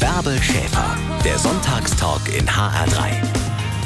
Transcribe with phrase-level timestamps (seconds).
[0.00, 3.12] Bärbel Schäfer, der Sonntagstalk in HR3.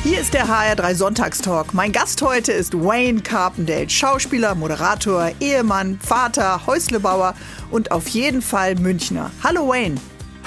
[0.02, 1.74] Hier ist der HR3 Sonntagstalk.
[1.74, 7.34] Mein Gast heute ist Wayne Carpendale, Schauspieler, Moderator, Ehemann, Vater, Häuslebauer
[7.70, 9.30] und auf jeden Fall Münchner.
[9.42, 9.96] Hallo Wayne.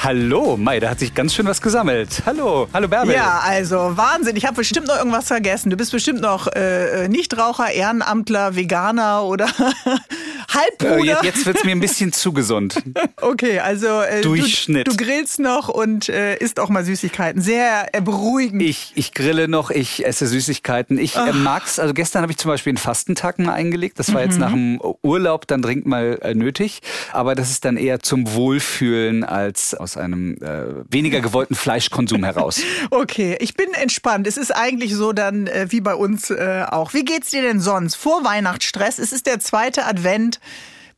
[0.04, 2.24] Hallo, Mai, da hat sich ganz schön was gesammelt.
[2.26, 3.14] Hallo, hallo Bärbel.
[3.14, 4.36] Ja, also Wahnsinn.
[4.36, 5.70] Ich habe bestimmt noch irgendwas vergessen.
[5.70, 9.46] Du bist bestimmt noch äh, Nichtraucher, Ehrenamtler, Veganer oder
[10.50, 10.98] Halbbruder.
[10.98, 12.82] Äh, jetzt jetzt wird es mir ein bisschen zu gesund.
[13.24, 14.88] Okay, also äh, Durchschnitt.
[14.88, 17.40] Du, du grillst noch und äh, isst auch mal Süßigkeiten.
[17.40, 18.64] Sehr äh, beruhigend.
[18.64, 20.98] Ich, ich grille noch, ich esse Süßigkeiten.
[20.98, 21.78] Ich äh, mag's.
[21.78, 24.00] Also gestern habe ich zum Beispiel einen Fastentag mal eingelegt.
[24.00, 26.82] Das war jetzt nach dem Urlaub dann dringend mal äh, nötig.
[27.14, 32.62] Aber das ist dann eher zum Wohlfühlen als aus einem äh, weniger gewollten Fleischkonsum heraus.
[32.90, 34.28] Okay, ich bin entspannt.
[34.28, 36.94] Es ist eigentlich so dann äh, wie bei uns äh, auch.
[36.94, 37.96] Wie geht's dir denn sonst?
[37.96, 40.40] Vor Weihnachtsstress, es ist der zweite Advent.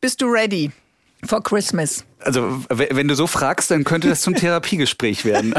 [0.01, 0.71] Bist du ready
[1.25, 2.03] for Christmas?
[2.23, 5.53] Also wenn du so fragst, dann könnte das zum Therapiegespräch werden.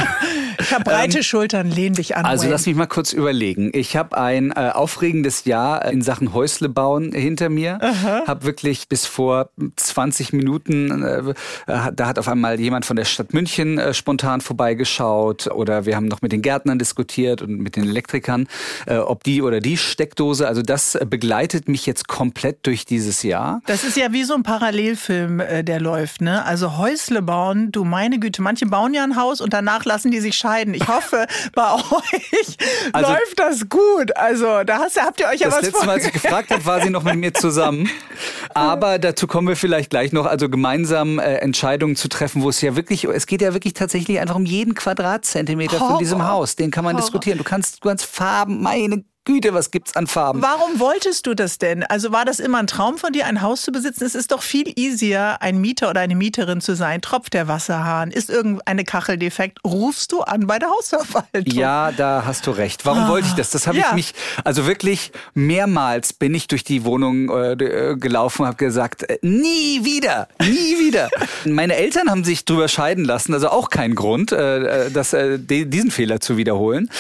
[0.59, 2.25] Ich habe breite Schultern, lehn dich an.
[2.25, 2.53] Also Wayne.
[2.53, 3.71] lass mich mal kurz überlegen.
[3.75, 7.79] Ich habe ein äh, aufregendes Jahr in Sachen Häusle bauen hinter mir.
[8.27, 11.35] Habe wirklich bis vor 20 Minuten, äh,
[11.67, 16.07] da hat auf einmal jemand von der Stadt München äh, spontan vorbeigeschaut oder wir haben
[16.07, 18.47] noch mit den Gärtnern diskutiert und mit den Elektrikern,
[18.87, 20.47] äh, ob die oder die Steckdose.
[20.47, 23.61] Also das äh, begleitet mich jetzt komplett durch dieses Jahr.
[23.67, 26.45] Das ist ja wie so ein Parallelfilm, äh, der läuft, ne?
[26.45, 30.21] Also Häusle bauen, du meine Güte, manche bauen ja ein Haus und danach lassen die
[30.21, 30.75] sich scheiden.
[30.75, 32.57] Ich hoffe, bei euch
[32.93, 34.17] Also- läuft das gut.
[34.17, 36.65] Also da hast, habt ihr euch ja Das was letzte Mal, als ich gefragt habe,
[36.67, 37.89] war sie noch mit mir zusammen.
[38.55, 42.61] Aber dazu kommen wir vielleicht gleich noch, also gemeinsam äh, Entscheidungen zu treffen, wo es
[42.61, 45.99] ja wirklich, es geht ja wirklich tatsächlich einfach um jeden Quadratzentimeter von Horror.
[45.99, 46.57] diesem Haus.
[46.57, 47.03] Den kann man Horror.
[47.05, 47.39] diskutieren.
[47.39, 50.43] Du kannst, du kannst Farben, meine Güte, was gibt's an Farben?
[50.43, 51.83] Warum wolltest du das denn?
[51.85, 54.05] Also war das immer ein Traum von dir, ein Haus zu besitzen?
[54.05, 57.01] Es ist doch viel easier, ein Mieter oder eine Mieterin zu sein.
[57.01, 58.11] Tropft der Wasserhahn?
[58.11, 59.61] Ist irgendeine Kachel defekt?
[59.65, 61.43] Rufst du an bei der Hausverwaltung?
[61.47, 62.85] Ja, da hast du recht.
[62.85, 63.49] Warum wollte ich das?
[63.51, 63.87] Das habe Ja.
[63.89, 64.15] ich mich,
[64.45, 69.85] also wirklich mehrmals bin ich durch die Wohnung äh, gelaufen und habe gesagt, äh, nie
[69.85, 71.09] wieder, nie wieder.
[71.47, 75.91] Meine Eltern haben sich drüber scheiden lassen, also auch kein Grund, äh, das, äh, diesen
[75.91, 76.91] Fehler zu wiederholen.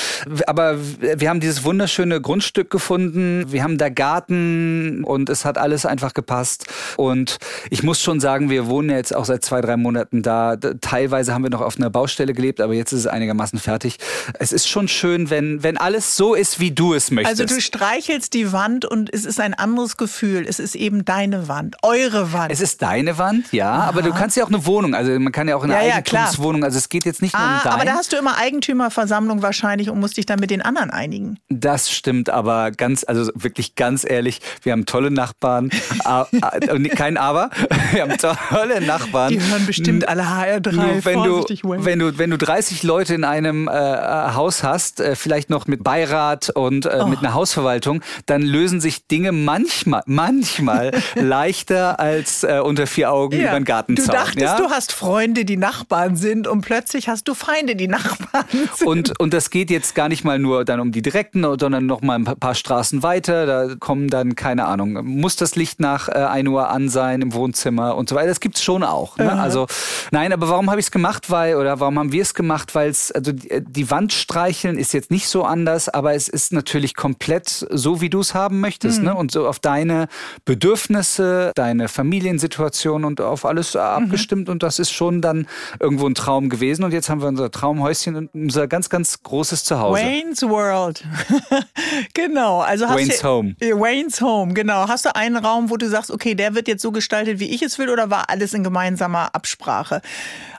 [0.47, 5.87] Aber wir haben dieses wunderschöne Grundstück gefunden, wir haben da Garten und es hat alles
[5.87, 6.67] einfach gepasst.
[6.97, 7.39] Und
[7.71, 10.57] ich muss schon sagen, wir wohnen ja jetzt auch seit zwei, drei Monaten da.
[10.57, 13.99] Teilweise haben wir noch auf einer Baustelle gelebt, aber jetzt ist es einigermaßen fertig.
[14.39, 17.41] Es ist schon schön, wenn, wenn alles so ist, wie du es möchtest.
[17.41, 20.45] Also du streichelst die Wand und es ist ein anderes Gefühl.
[20.49, 22.53] Es ist eben deine Wand, eure Wand.
[22.53, 25.49] es ist deine Wand, ja, aber du kannst ja auch eine Wohnung, also man kann
[25.49, 25.95] ja auch eine Ja, ja.
[25.97, 27.73] Eigentumswohnung, also es geht jetzt nicht nur um ah, dein.
[27.73, 31.39] aber da hast du immer Eigentümerversammlung wahrscheinlich und musst dich dann mit den anderen einigen.
[31.49, 35.71] Das stimmt, aber ganz, also wirklich ganz ehrlich, wir haben tolle Nachbarn.
[36.05, 37.51] ah, ah, und kein Aber.
[37.93, 39.31] Wir haben tolle Nachbarn.
[39.31, 40.73] Die hören bestimmt alle HR3.
[40.73, 45.15] Nur wenn du, wenn du, wenn du 30 Leute in einem äh, Haus hast, äh,
[45.15, 47.07] vielleicht noch mit Beirat und äh, Oh.
[47.07, 53.41] mit einer Hausverwaltung, dann lösen sich Dinge manchmal, manchmal leichter als äh, unter vier Augen
[53.41, 54.07] über den Gartenzaun.
[54.07, 54.59] Du dachtest, ja?
[54.59, 58.87] du hast Freunde, die Nachbarn sind und plötzlich hast du Feinde, die Nachbarn sind.
[58.87, 62.03] Und, und das geht jetzt gar nicht mal nur dann um die direkten, sondern noch
[62.03, 63.47] mal ein paar- Straßen weiter.
[63.47, 67.35] Da kommen dann, keine Ahnung, muss das Licht nach äh, 1 Uhr an sein im
[67.35, 68.29] Wohnzimmer und so weiter.
[68.29, 69.17] Das gibt's schon auch.
[69.19, 69.33] Ne?
[69.33, 69.67] Also
[70.13, 71.31] nein, aber warum habe ich es gemacht?
[71.31, 72.75] Weil, oder warum haben wir es gemacht?
[72.77, 76.53] Weil es, also die, die Wand streicheln ist jetzt nicht so anders, aber es ist
[76.53, 79.03] natürlich komplett so, wie du es haben möchtest.
[79.03, 79.15] Ne?
[79.15, 80.07] Und so auf deine
[80.45, 84.49] Bedürfnisse, deine Familiensituation und auf alles äh, abgestimmt.
[84.49, 85.47] Und das ist schon dann
[85.81, 86.85] irgendwo ein Traum gewesen.
[86.85, 90.01] Und jetzt haben wir unser Traumhäuschen und unser ganz, ganz großes Zuhause.
[90.03, 91.05] Wayne's World.
[92.15, 92.61] genau.
[92.61, 93.57] Also hast Wayne's du, Home.
[93.61, 94.89] Wayne's Home, genau.
[94.89, 97.63] Hast du einen Raum, wo du sagst, okay, der wird jetzt so gestaltet, wie ich
[97.63, 100.03] es will, oder war alles in gemeinsamer Absprache?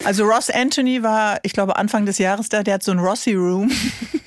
[0.03, 3.33] Also Ross Anthony war, ich glaube, Anfang des Jahres da, der hat so ein Rossi
[3.33, 3.71] Room.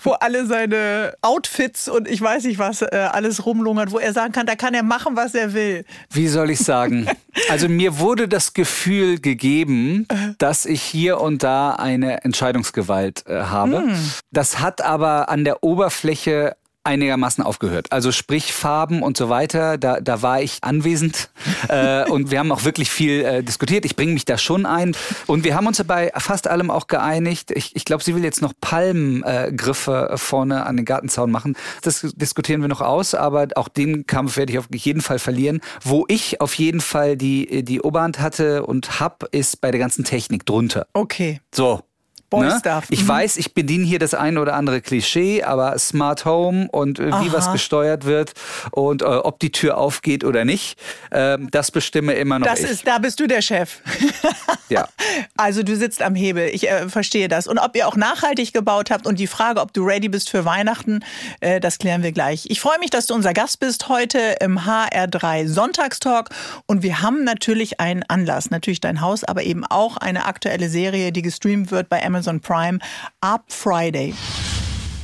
[0.04, 4.32] wo alle seine Outfits und ich weiß nicht was äh, alles rumlungert, wo er sagen
[4.32, 5.84] kann, da kann er machen, was er will.
[6.10, 7.06] Wie soll ich sagen?
[7.48, 10.06] Also mir wurde das Gefühl gegeben,
[10.38, 13.84] dass ich hier und da eine Entscheidungsgewalt äh, habe.
[14.30, 17.92] Das hat aber an der Oberfläche einigermaßen aufgehört.
[17.92, 21.30] Also sprich Farben und so weiter, da, da war ich anwesend
[21.68, 23.84] äh, und wir haben auch wirklich viel äh, diskutiert.
[23.84, 24.96] Ich bringe mich da schon ein
[25.26, 27.50] und wir haben uns bei fast allem auch geeinigt.
[27.50, 31.56] Ich, ich glaube, sie will jetzt noch Palmengriffe äh, vorne an den Gartenzaun machen.
[31.82, 35.60] Das diskutieren wir noch aus, aber auch den Kampf werde ich auf jeden Fall verlieren.
[35.82, 40.04] Wo ich auf jeden Fall die, die Oberhand hatte und hab, ist bei der ganzen
[40.04, 40.86] Technik drunter.
[40.94, 41.40] Okay.
[41.54, 41.80] So,
[42.30, 42.56] Boy ne?
[42.60, 42.84] Stuff.
[42.90, 43.08] Ich Mhm.
[43.08, 47.12] weiß, ich bediene hier das ein oder andere Klischee, aber Smart Home und äh, wie
[47.12, 47.26] Aha.
[47.32, 48.32] was gesteuert wird
[48.70, 50.78] und äh, ob die Tür aufgeht oder nicht,
[51.10, 52.70] ähm, das bestimme immer noch Das ich.
[52.70, 53.78] ist, da bist du der Chef.
[54.68, 54.88] ja.
[55.36, 56.48] Also du sitzt am Hebel.
[56.52, 57.46] Ich äh, verstehe das.
[57.48, 60.44] Und ob ihr auch nachhaltig gebaut habt und die Frage, ob du ready bist für
[60.44, 61.00] Weihnachten,
[61.40, 62.44] äh, das klären wir gleich.
[62.48, 66.28] Ich freue mich, dass du unser Gast bist heute im HR3 Sonntagstalk.
[66.66, 71.10] Und wir haben natürlich einen Anlass, natürlich dein Haus, aber eben auch eine aktuelle Serie,
[71.10, 72.78] die gestreamt wird bei Amazon Prime
[73.20, 74.14] ab Friday.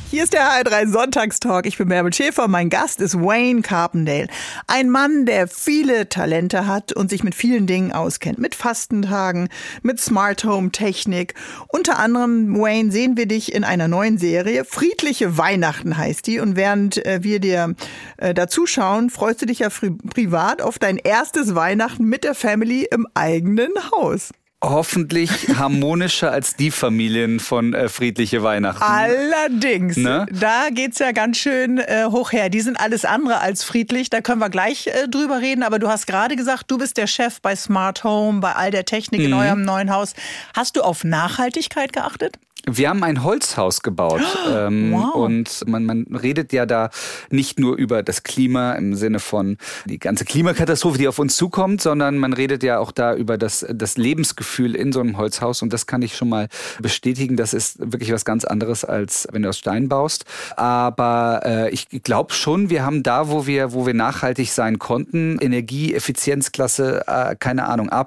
[0.08, 1.66] Hier ist der HR3 Sonntagstalk.
[1.66, 2.46] Ich bin Bärbel Schäfer.
[2.46, 4.28] Mein Gast ist Wayne Carpendale.
[4.68, 8.38] Ein Mann, der viele Talente hat und sich mit vielen Dingen auskennt.
[8.38, 9.48] Mit Fastentagen,
[9.82, 11.34] mit Smart Home Technik.
[11.66, 14.64] Unter anderem, Wayne, sehen wir dich in einer neuen Serie.
[14.64, 16.38] Friedliche Weihnachten heißt die.
[16.38, 17.74] Und während äh, wir dir
[18.16, 23.08] äh, dazuschauen, freust du dich ja privat auf dein erstes Weihnachten mit der Family im
[23.14, 24.30] eigenen Haus.
[24.64, 28.82] Hoffentlich harmonischer als die Familien von äh, Friedliche Weihnachten.
[28.82, 30.26] Allerdings, Ne?
[30.32, 32.48] da geht's ja ganz schön äh, hoch her.
[32.48, 34.08] Die sind alles andere als friedlich.
[34.10, 35.62] Da können wir gleich äh, drüber reden.
[35.62, 38.86] Aber du hast gerade gesagt, du bist der Chef bei Smart Home, bei all der
[38.86, 39.26] Technik Mhm.
[39.26, 40.14] in eurem neuen Haus.
[40.56, 42.36] Hast du auf Nachhaltigkeit geachtet?
[42.68, 44.20] Wir haben ein Holzhaus gebaut
[44.52, 45.14] ähm, Wow.
[45.14, 46.90] und man, man redet ja da
[47.30, 51.80] nicht nur über das Klima im Sinne von die ganze Klimakatastrophe, die auf uns zukommt,
[51.80, 55.72] sondern man redet ja auch da über das, das Lebensgefühl in so einem Holzhaus und
[55.72, 56.48] das kann ich schon mal
[56.80, 57.36] bestätigen.
[57.36, 60.24] Das ist wirklich was ganz anderes, als wenn du aus Stein baust.
[60.56, 65.38] Aber äh, ich glaube schon, wir haben da, wo wir, wo wir nachhaltig sein konnten,
[65.38, 68.06] Energieeffizienzklasse, äh, keine Ahnung, A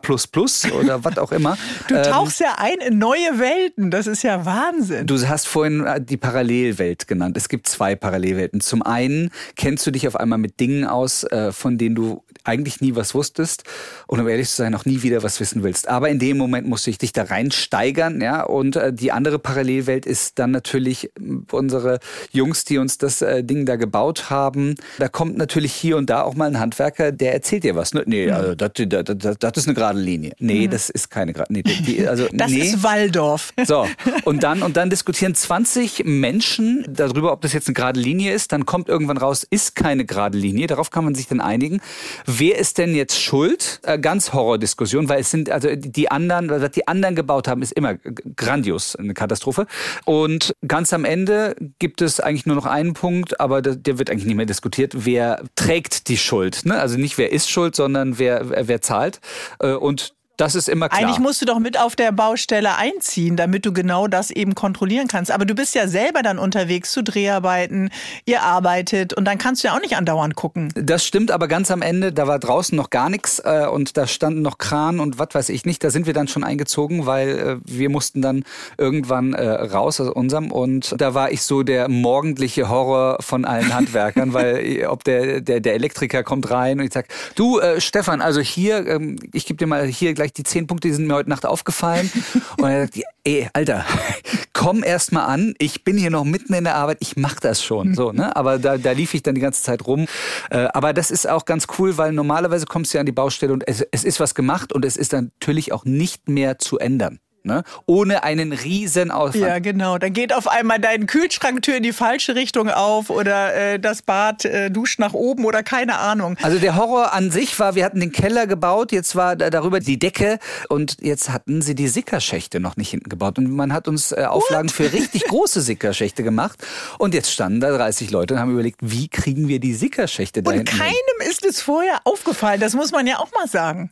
[0.80, 1.58] oder was auch immer.
[1.88, 3.90] Du Ähm, tauchst ja ein in neue Welten.
[3.92, 5.06] Das ist ja Wahnsinn.
[5.06, 7.38] Du hast vorhin äh, die Parallelwelt genannt.
[7.38, 8.62] Es gibt zwei Parallelwelten.
[8.62, 12.82] Zum einen kennst du dich auf einmal mit Dingen aus, äh, von denen du eigentlich
[12.82, 13.64] nie was wusstest
[14.08, 15.88] und um ehrlich zu sein auch nie wieder was wissen willst.
[15.88, 18.44] Aber in dem Moment musst du dich da reinsteigern, ja.
[18.44, 21.10] Und äh, die andere Parallelwelt ist dann natürlich äh,
[21.52, 22.00] unsere
[22.32, 24.76] Jungs, die uns das äh, Ding da gebaut haben.
[24.98, 27.94] Da kommt natürlich hier und da auch mal ein Handwerker, der erzählt dir was.
[27.94, 28.04] Ne?
[28.06, 30.34] Nee, also das, das, das, das ist eine gerade Linie.
[30.40, 31.52] Nee, das ist keine gerade.
[31.54, 32.62] Nee, die, also, das nee.
[32.62, 33.54] ist Waldorf.
[33.66, 33.88] So,
[34.26, 38.52] und dann, und dann diskutieren 20 Menschen darüber, ob das jetzt eine gerade Linie ist.
[38.52, 40.68] Dann kommt irgendwann raus, ist keine gerade Linie.
[40.68, 41.82] Darauf kann man sich dann einigen.
[42.32, 43.80] Wer ist denn jetzt schuld?
[43.82, 47.72] Äh, ganz Horrordiskussion, weil es sind, also die anderen, was die anderen gebaut haben, ist
[47.72, 49.66] immer grandios, eine Katastrophe.
[50.06, 54.12] Und ganz am Ende gibt es eigentlich nur noch einen Punkt, aber der, der wird
[54.12, 54.94] eigentlich nicht mehr diskutiert.
[55.06, 56.66] Wer trägt die Schuld?
[56.66, 56.80] Ne?
[56.80, 59.22] Also nicht wer ist schuld, sondern wer, wer zahlt.
[59.60, 61.02] Äh, Und das ist immer klar.
[61.02, 65.08] Eigentlich musst du doch mit auf der Baustelle einziehen, damit du genau das eben kontrollieren
[65.10, 65.32] kannst.
[65.32, 67.90] Aber du bist ja selber dann unterwegs zu Dreharbeiten,
[68.26, 70.72] ihr arbeitet und dann kannst du ja auch nicht andauernd gucken.
[70.76, 74.08] Das stimmt, aber ganz am Ende, da war draußen noch gar nichts äh, und da
[74.08, 75.84] standen noch Kran und was weiß ich nicht.
[75.84, 78.46] Da sind wir dann schon eingezogen, weil äh, wir mussten dann
[78.78, 83.74] irgendwann äh, raus aus unserem und da war ich so der morgendliche Horror von allen
[83.74, 87.82] Handwerkern, weil äh, ob der, der, der Elektriker kommt rein und ich sag, du äh,
[87.82, 91.08] Stefan, also hier, ähm, ich gebe dir mal hier gleich die zehn Punkte, die sind
[91.08, 92.12] mir heute Nacht aufgefallen.
[92.58, 93.86] und er sagt, ey, Alter,
[94.54, 97.64] komm erst mal an, ich bin hier noch mitten in der Arbeit, ich mach das
[97.64, 97.94] schon.
[97.94, 98.36] So, ne?
[98.36, 100.06] Aber da, da lief ich dann die ganze Zeit rum.
[100.50, 103.54] Äh, aber das ist auch ganz cool, weil normalerweise kommst du ja an die Baustelle
[103.54, 107.20] und es, es ist was gemacht und es ist natürlich auch nicht mehr zu ändern.
[107.44, 107.64] Ne?
[107.86, 109.44] Ohne einen riesen Aufwand.
[109.44, 109.98] Ja, genau.
[109.98, 114.46] Dann geht auf einmal deine Kühlschranktür in die falsche Richtung auf oder äh, das Bad
[114.46, 116.38] äh, duscht nach oben oder keine Ahnung.
[116.42, 119.80] Also der Horror an sich war, wir hatten den Keller gebaut, jetzt war da darüber
[119.80, 123.38] die Decke und jetzt hatten sie die Sickerschächte noch nicht hinten gebaut.
[123.38, 126.60] Und man hat uns äh, Auflagen für richtig große Sickerschächte gemacht.
[126.98, 130.52] Und jetzt standen da 30 Leute und haben überlegt, wie kriegen wir die Sickerschächte da
[130.52, 130.80] Und hinten hin?
[130.80, 132.60] keinem ist es vorher aufgefallen.
[132.60, 133.90] Das muss man ja auch mal sagen.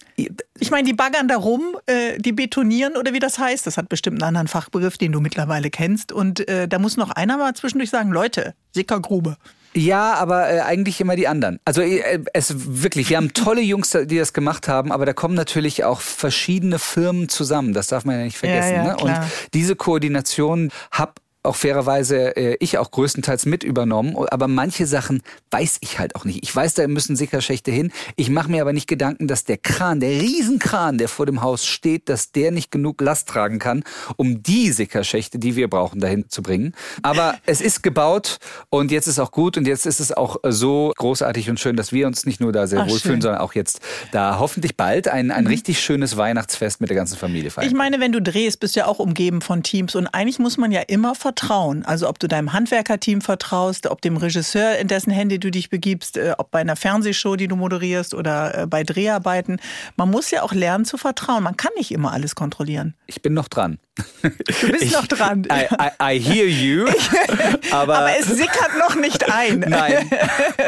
[0.59, 3.65] Ich meine, die baggern da rum, äh, die betonieren oder wie das heißt.
[3.67, 6.11] Das hat bestimmt einen anderen Fachbegriff, den du mittlerweile kennst.
[6.11, 9.37] Und äh, da muss noch einer mal zwischendurch sagen, Leute, Sickergrube.
[9.73, 11.59] Ja, aber äh, eigentlich immer die anderen.
[11.65, 15.35] Also äh, es wirklich, wir haben tolle Jungs, die das gemacht haben, aber da kommen
[15.35, 17.73] natürlich auch verschiedene Firmen zusammen.
[17.73, 18.71] Das darf man ja nicht vergessen.
[18.71, 18.97] Ja, ja, ne?
[18.97, 19.13] Und
[19.53, 25.77] diese Koordination hab auch fairerweise äh, ich auch größtenteils mit übernommen, aber manche Sachen weiß
[25.81, 26.43] ich halt auch nicht.
[26.43, 27.91] Ich weiß, da müssen Sickerschächte hin.
[28.15, 31.65] Ich mache mir aber nicht Gedanken, dass der Kran, der Riesenkran, der vor dem Haus
[31.65, 33.83] steht, dass der nicht genug Last tragen kann,
[34.17, 36.73] um die Sickerschächte, die wir brauchen, dahin zu bringen.
[37.01, 38.37] Aber es ist gebaut
[38.69, 41.91] und jetzt ist auch gut und jetzt ist es auch so großartig und schön, dass
[41.91, 43.15] wir uns nicht nur da sehr Ach, wohlfühlen, schön.
[43.15, 43.21] Mhm.
[43.21, 43.79] sondern auch jetzt
[44.11, 47.67] da hoffentlich bald ein, ein richtig schönes Weihnachtsfest mit der ganzen Familie feiern.
[47.67, 49.95] Ich meine, wenn du drehst, bist du ja auch umgeben von Teams.
[49.95, 51.85] Und eigentlich muss man ja immer vertrauen, Vertrauen.
[51.85, 56.17] Also ob du deinem Handwerkerteam vertraust, ob dem Regisseur, in dessen Hände du dich begibst,
[56.17, 59.59] äh, ob bei einer Fernsehshow, die du moderierst oder äh, bei Dreharbeiten.
[59.97, 61.43] Man muss ja auch lernen zu vertrauen.
[61.43, 62.95] Man kann nicht immer alles kontrollieren.
[63.05, 63.77] Ich bin noch dran.
[64.21, 65.47] Du bist ich, noch dran.
[65.51, 66.87] I, I, I hear you.
[67.71, 69.59] aber, aber, es sickert noch nicht ein.
[69.59, 70.09] Nein.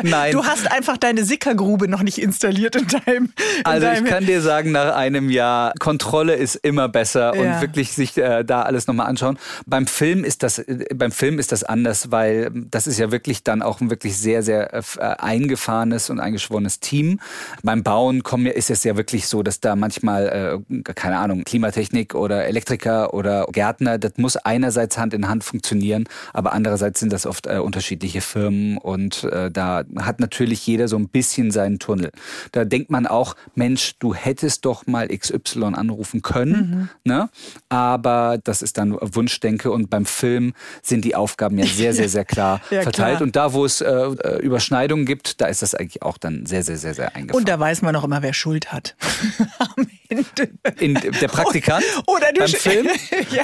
[0.03, 0.31] Nein.
[0.31, 3.33] Du hast einfach deine Sickergrube noch nicht installiert in deinem.
[3.59, 7.41] In also deinem ich kann dir sagen, nach einem Jahr, Kontrolle ist immer besser Ja.
[7.41, 9.37] und wirklich sich äh, da alles nochmal anschauen.
[9.65, 13.43] Beim Film ist das, äh, beim Film ist das anders, weil das ist ja wirklich
[13.43, 17.19] dann auch ein wirklich sehr, sehr äh, eingefahrenes und eingeschworenes Team.
[17.63, 22.15] Beim Bauen kommen, ist es ja wirklich so, dass da manchmal, äh, keine Ahnung, Klimatechnik
[22.15, 27.25] oder Elektriker oder Gärtner, das muss einerseits Hand in Hand funktionieren, aber andererseits sind das
[27.25, 32.11] oft äh, unterschiedliche Firmen und äh, da hat natürlich jeder so ein bisschen seinen Tunnel.
[32.51, 37.29] Da denkt man auch, Mensch, du hättest doch mal XY anrufen können, ne?
[37.69, 40.38] aber das ist dann Wunschdenke und beim Film
[40.81, 43.21] sind die Aufgaben ja sehr, sehr, sehr klar Ja, verteilt klar.
[43.21, 46.63] und da, wo es äh, äh, Überschneidungen gibt, da ist das eigentlich auch dann sehr,
[46.63, 47.39] sehr, sehr, sehr eingefahren.
[47.41, 48.95] Und da weiß man auch immer, wer Schuld hat.
[49.59, 50.49] Am Ende.
[50.79, 52.87] In, der Praktikant Oder du beim Film?
[53.31, 53.43] ja,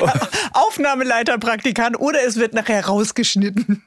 [0.53, 3.83] Aufnahmeleiter, Praktikant oder es wird nachher rausgeschnitten.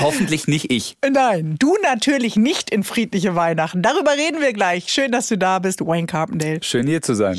[0.00, 0.96] Hoffentlich nicht ich.
[1.08, 3.82] Nein, du natürlich nicht in friedliche Weihnachten.
[3.82, 4.88] Darüber reden wir gleich.
[4.92, 6.62] Schön, dass du da bist, Wayne Carpendale.
[6.62, 7.38] Schön hier zu sein.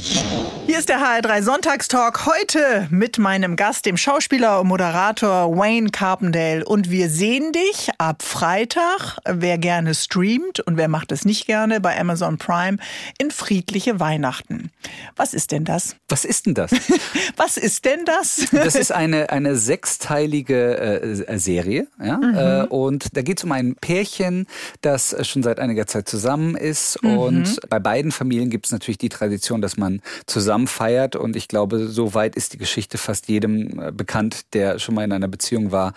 [0.66, 6.64] Hier ist der HR3 Sonntagstalk heute mit meinem Gast, dem Schauspieler und Moderator Wayne Carpendale.
[6.64, 11.82] Und wir sehen dich ab Freitag, wer gerne streamt und wer macht es nicht gerne,
[11.82, 12.78] bei Amazon Prime
[13.18, 14.70] in friedliche Weihnachten.
[15.16, 15.96] Was ist denn das?
[16.08, 16.72] Was ist denn das?
[17.36, 18.46] Was ist denn das?
[18.52, 21.88] Das ist eine, eine sechsteilige äh, Serie.
[22.04, 22.19] Ja?
[22.24, 24.48] Äh, und da geht es um ein Pärchen,
[24.82, 26.98] das äh, schon seit einiger Zeit zusammen ist.
[27.04, 31.16] Und bei beiden Familien gibt es natürlich die Tradition, dass man zusammen feiert.
[31.16, 35.04] Und ich glaube, so weit ist die Geschichte fast jedem äh, bekannt, der schon mal
[35.04, 35.94] in einer Beziehung war.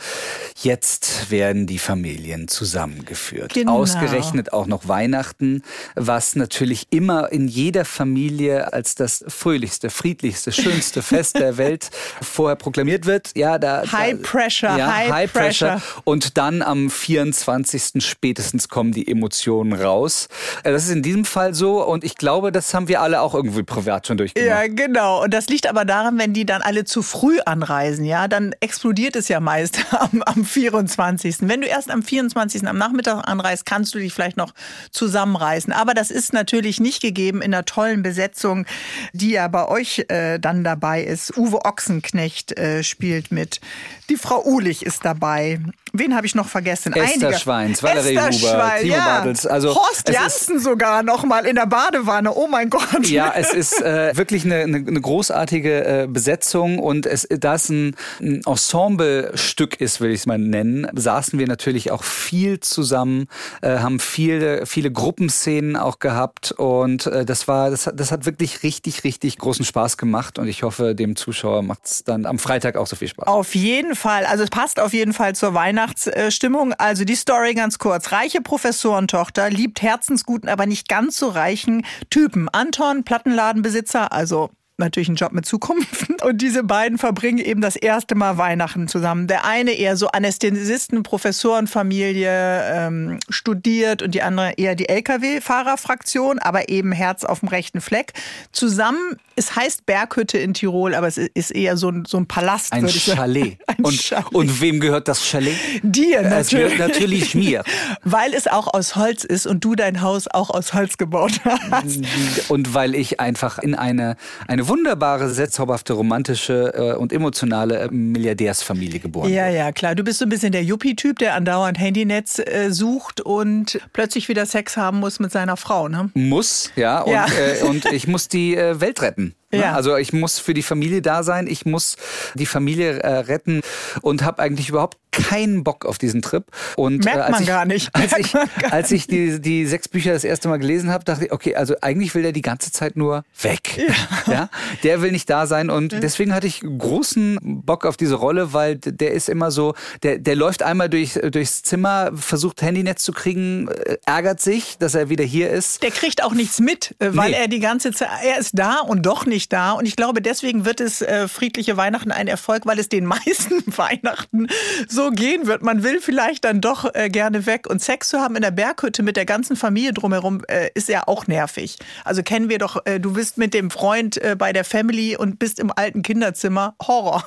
[0.61, 3.55] Jetzt werden die Familien zusammengeführt.
[3.55, 3.79] Genau.
[3.79, 5.63] Ausgerechnet auch noch Weihnachten,
[5.95, 12.57] was natürlich immer in jeder Familie als das fröhlichste, friedlichste, schönste Fest der Welt vorher
[12.57, 13.31] proklamiert wird.
[13.37, 15.69] Ja, da, High da, pressure, ja, high high, pressure.
[15.73, 16.03] pressure.
[16.13, 18.05] Und dann am 24.
[18.05, 20.29] spätestens kommen die Emotionen raus.
[20.63, 23.35] Äh, Das ist in diesem Fall so und ich glaube, das haben wir alle auch
[23.35, 24.47] irgendwie privat schon durchgemacht.
[24.47, 25.25] Ja, genau.
[25.25, 29.17] Und das liegt aber daran, wenn die dann alle zu früh anreisen, ja, dann explodiert
[29.17, 31.37] es ja meist am, am 24.
[31.49, 32.69] Wenn du erst am 24.
[32.69, 34.53] am Nachmittag anreist, kannst du dich vielleicht noch
[34.91, 35.73] zusammenreißen.
[35.73, 38.67] Aber das ist natürlich nicht gegeben in einer tollen Besetzung,
[39.15, 41.39] die ja bei euch äh, dann dabei ist.
[41.39, 43.63] Uwe Ochsenknecht äh, spielt mit.
[44.11, 45.59] Die Frau Ulich ist dabei.
[46.03, 46.93] Wen habe ich noch vergessen?
[46.93, 49.05] Esther Schweins, Valerie Esther Huber, Schwein, Timo ja.
[49.05, 49.47] Bartels.
[49.47, 52.35] Also, Horst Janssen sogar noch mal in der Badewanne.
[52.35, 53.07] Oh mein Gott.
[53.07, 57.69] Ja, es ist äh, wirklich eine, eine, eine großartige äh, Besetzung und es, da es
[57.69, 63.29] ein, ein Ensemblestück ist, will ich es mal nennen, saßen wir natürlich auch viel zusammen,
[63.61, 68.27] äh, haben viele, viele Gruppenszenen auch gehabt und äh, das war, das, hat- das hat
[68.27, 72.39] wirklich richtig, richtig großen Spaß gemacht und ich hoffe, dem Zuschauer macht es dann am
[72.39, 73.27] Freitag auch so viel Spaß.
[73.29, 74.25] Auf jeden Fall.
[74.27, 75.55] Also es passt auf jeden Fall zur
[75.93, 76.73] Weihnachtsstimmung.
[76.75, 78.13] Also die Story ganz kurz.
[78.13, 82.49] Reiche Professorentochter liebt herzensguten, aber nicht ganz so reichen Typen.
[82.49, 84.51] Anton, Plattenladenbesitzer, also
[84.83, 86.23] natürlich ein Job mit Zukunft.
[86.23, 89.27] Und diese beiden verbringen eben das erste Mal Weihnachten zusammen.
[89.27, 96.69] Der eine eher so Anästhesisten, Professorenfamilie, ähm, studiert und die andere eher die Lkw-Fahrerfraktion, aber
[96.69, 98.13] eben Herz auf dem rechten Fleck.
[98.53, 102.73] Zusammen, es heißt Berghütte in Tirol, aber es ist eher so ein, so ein Palast,
[102.73, 102.89] Ein.
[102.89, 103.59] Chalet.
[103.67, 104.33] Ein und, Chalet.
[104.33, 105.57] und wem gehört das Chalet?
[105.83, 106.79] Dir natürlich.
[106.79, 107.65] natürlich mir.
[108.05, 112.01] Weil es auch aus Holz ist und du dein Haus auch aus Holz gebaut hast.
[112.49, 117.89] Und weil ich einfach in eine, eine wunderbare, sehr zauberhafte, romantische äh, und emotionale äh,
[117.91, 119.95] Milliardärsfamilie geboren Ja, ja, klar.
[119.95, 124.47] Du bist so ein bisschen der Yuppie-Typ, der andauernd Handynetz äh, sucht und plötzlich wieder
[124.47, 126.11] Sex haben muss mit seiner Frau, ne?
[126.15, 127.03] Muss, ja.
[127.03, 127.27] Und, Ja.
[127.27, 129.35] Äh, und ich muss die äh, Welt retten.
[129.53, 129.61] Ne?
[129.61, 129.75] Ja.
[129.75, 131.97] Also ich muss für die Familie da sein, ich muss
[132.35, 133.61] die Familie äh, retten
[134.01, 136.45] und habe eigentlich überhaupt keinen Bock auf diesen Trip.
[136.77, 137.91] Und, Merkt äh, man ich, gar nicht.
[137.95, 138.35] Als ich,
[138.71, 141.75] als ich die, die sechs Bücher das erste Mal gelesen habe, dachte ich, okay, also
[141.81, 143.79] eigentlich will der die ganze Zeit nur weg.
[144.27, 144.49] Ja.
[144.83, 148.77] Der will nicht da sein und deswegen hatte ich großen Bock auf diese Rolle, weil
[148.77, 153.69] der ist immer so, der, der läuft einmal durch, durchs Zimmer, versucht Handynetz zu kriegen,
[153.69, 155.83] äh, ärgert sich, dass er wieder hier ist.
[155.83, 157.37] Der kriegt auch nichts mit, äh, weil Nee.
[157.37, 159.73] er die ganze Zeit, er ist da und doch nicht da.
[159.73, 163.63] Und ich glaube, deswegen wird es äh, friedliche Weihnachten ein Erfolg, weil es den meisten
[163.77, 164.47] Weihnachten
[164.89, 165.63] so gehen wird.
[165.63, 167.69] Man will vielleicht dann doch äh, gerne weg.
[167.69, 171.07] Und Sex zu haben in der Berghütte mit der ganzen Familie drumherum äh, ist ja
[171.07, 171.79] auch nervig.
[172.05, 175.39] Also kennen wir doch, äh, du bist mit dem Freund äh, bei der Family und
[175.39, 176.75] bist im alten Kinderzimmer.
[176.81, 177.27] Horror.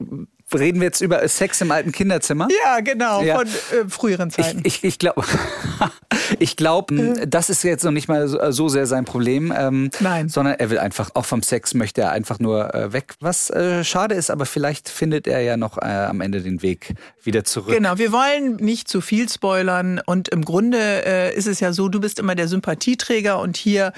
[0.56, 2.48] Reden wir jetzt über Sex im alten Kinderzimmer?
[2.64, 3.38] Ja, genau, Ja.
[3.38, 4.62] von äh, früheren Zeiten.
[4.64, 5.22] Ich, ich, ich glaube,
[6.38, 9.52] ich glaube, das ist jetzt noch nicht mal so, so sehr sein Problem.
[9.56, 10.28] Ähm, Nein.
[10.28, 13.14] Sondern er will einfach, auch vom Sex möchte er einfach nur äh, weg.
[13.20, 16.94] Was äh, schade ist, aber vielleicht findet er ja noch äh, am Ende den Weg
[17.22, 17.74] wieder zurück.
[17.74, 21.88] Genau, wir wollen nicht zu viel spoilern und im Grunde äh, ist es ja so,
[21.88, 23.92] du bist immer der Sympathieträger und hier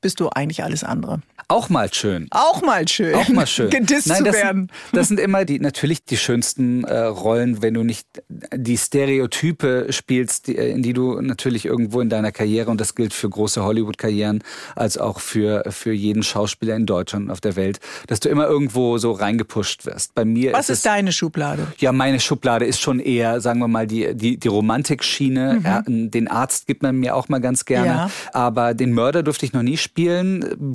[0.00, 1.20] bist du eigentlich alles andere.
[1.48, 2.26] Auch mal schön.
[2.30, 3.14] Auch mal schön.
[3.14, 3.70] Auch mal schön.
[3.78, 4.70] Gedisst Nein, zu das werden.
[4.90, 9.86] Sind, das sind immer die natürlich die schönsten äh, Rollen, wenn du nicht die Stereotype
[9.90, 13.28] spielst, die, äh, in die du natürlich irgendwo in deiner Karriere und das gilt für
[13.28, 14.42] große Hollywood-Karrieren
[14.74, 18.46] als auch für für jeden Schauspieler in Deutschland und auf der Welt, dass du immer
[18.46, 20.14] irgendwo so reingepusht wirst.
[20.14, 21.66] Bei mir Was ist ist deine Schublade?
[21.78, 25.60] ja, meine Schublade ist schon eher, sagen wir mal, die, die, die Romantikschiene.
[25.64, 27.88] Ja, den Arzt gibt man mir auch mal ganz gerne.
[27.90, 27.96] Mhm.
[27.96, 28.10] Ja.
[28.32, 29.87] Aber den Mörder durfte ich noch nie spielen.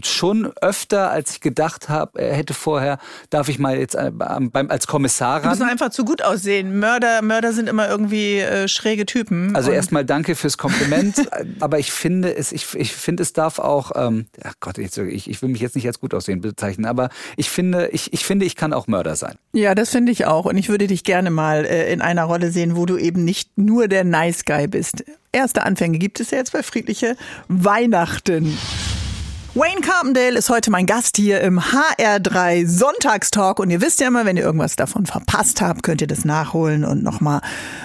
[0.03, 4.51] Schon öfter, als ich gedacht habe, er hätte vorher, darf ich mal jetzt äh, beim,
[4.70, 5.72] als Kommissar Die müssen ran.
[5.72, 6.79] einfach zu gut aussehen.
[6.79, 9.55] Mörder, Mörder sind immer irgendwie äh, schräge Typen.
[9.55, 11.22] Also erstmal danke fürs Kompliment,
[11.60, 15.41] aber ich finde es, ich, ich finde es darf auch, ähm, ach Gott, ich, ich
[15.41, 18.55] will mich jetzt nicht als gut aussehen bezeichnen, aber ich finde, ich, ich finde, ich
[18.55, 19.36] kann auch Mörder sein.
[19.53, 20.46] Ja, das finde ich auch.
[20.46, 23.58] Und ich würde dich gerne mal äh, in einer Rolle sehen, wo du eben nicht
[23.58, 25.03] nur der Nice Guy bist.
[25.32, 27.15] Erste Anfänge gibt es ja jetzt bei Friedliche
[27.48, 28.58] Weihnachten.
[29.56, 34.26] Wayne Carpendale ist heute mein Gast hier im HR3 Sonntagstalk und ihr wisst ja immer,
[34.26, 37.40] wenn ihr irgendwas davon verpasst habt, könnt ihr das nachholen und nochmal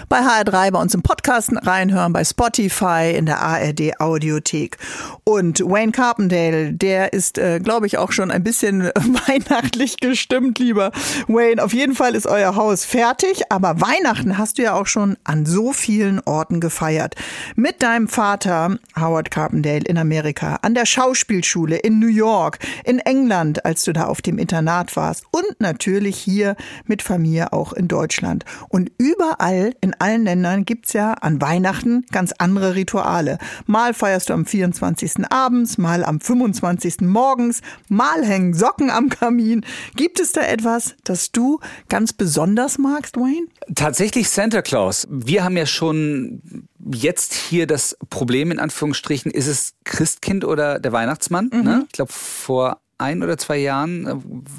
[0.09, 4.79] bei HR3 bei uns im Podcast reinhören, bei Spotify, in der ARD Audiothek.
[5.25, 8.85] Und Wayne Carpendale, der ist, äh, glaube ich, auch schon ein bisschen
[9.27, 10.91] weihnachtlich gestimmt, lieber
[11.27, 11.63] Wayne.
[11.63, 15.45] Auf jeden Fall ist euer Haus fertig, aber Weihnachten hast du ja auch schon an
[15.45, 17.15] so vielen Orten gefeiert.
[17.57, 23.65] Mit deinem Vater, Howard Carpendale, in Amerika, an der Schauspielschule in New York, in England,
[23.65, 28.45] als du da auf dem Internat warst und natürlich hier mit Familie auch in Deutschland.
[28.69, 33.39] Und überall, in allen Ländern gibt's ja an Weihnachten ganz andere Rituale.
[33.67, 35.31] Mal feierst du am 24.
[35.31, 37.01] abends, mal am 25.
[37.03, 39.65] morgens, mal hängen Socken am Kamin.
[39.97, 43.47] Gibt es da etwas, das du ganz besonders magst, Wayne?
[43.75, 45.07] Tatsächlich Santa Claus.
[45.11, 50.93] Wir haben ja schon jetzt hier das Problem in Anführungsstrichen, ist es Christkind oder der
[50.93, 51.51] Weihnachtsmann?
[51.53, 51.85] Ne?
[51.87, 54.15] Ich glaube, vor ein oder zwei Jahren äh,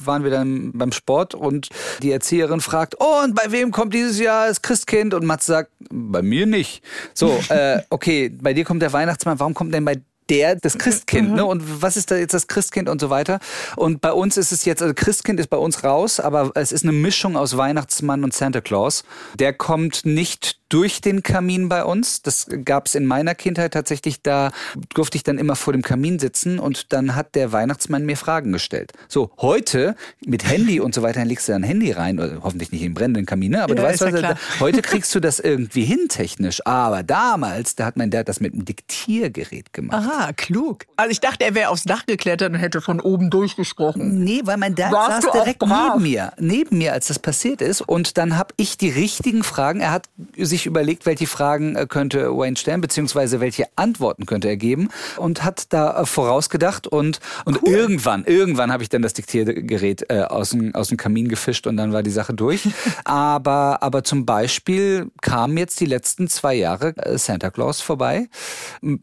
[0.06, 1.70] waren wir dann beim Sport und
[2.02, 5.14] die Erzieherin fragt, oh, und bei wem kommt dieses Jahr das Christkind?
[5.14, 6.82] Und Mats sagt, bei mir nicht.
[7.14, 11.34] So, äh, okay, bei dir kommt der Weihnachtsmann, warum kommt denn bei der das Christkind,
[11.34, 11.44] ne?
[11.44, 13.40] Und was ist da jetzt das Christkind und so weiter?
[13.76, 16.84] Und bei uns ist es jetzt, also Christkind ist bei uns raus, aber es ist
[16.84, 19.04] eine Mischung aus Weihnachtsmann und Santa Claus.
[19.40, 22.22] Der kommt nicht durch den Kamin bei uns.
[22.22, 24.22] Das gab es in meiner Kindheit tatsächlich.
[24.22, 24.52] Da
[24.94, 28.52] durfte ich dann immer vor dem Kamin sitzen und dann hat der Weihnachtsmann mir Fragen
[28.52, 28.92] gestellt.
[29.08, 32.72] So, heute mit Handy und so weiter, dann legst du dein Handy rein, oder hoffentlich
[32.72, 33.64] nicht in den brennenden Kamin, ne?
[33.64, 34.36] aber du Ja, weißt, ist ja was, klar.
[34.60, 36.66] heute kriegst du das irgendwie hin technisch.
[36.66, 40.06] Aber damals, da hat mein Dad das mit einem Diktiergerät gemacht.
[40.08, 40.86] Aha, klug.
[40.98, 44.24] Also ich dachte, er wäre aufs Dach geklettert und hätte von oben durchgesprochen.
[44.24, 45.94] Nee, weil mein Dad Warst saß du direkt brav?
[45.96, 47.82] neben mir, neben mir, als das passiert ist.
[47.82, 49.80] Und dann habe ich die richtigen Fragen.
[49.82, 54.58] Er hat sich überlegt, welche Fragen äh, könnte Wayne stellen, beziehungsweise welche Antworten könnte er
[54.58, 56.88] geben und hat da äh, vorausgedacht.
[56.88, 61.28] Und, und irgendwann, irgendwann habe ich dann das Diktiergerät äh, aus, dem, aus dem Kamin
[61.28, 62.68] gefischt und dann war die Sache durch.
[63.04, 68.28] aber, aber zum Beispiel kam jetzt die letzten zwei Jahre äh, Santa Claus vorbei.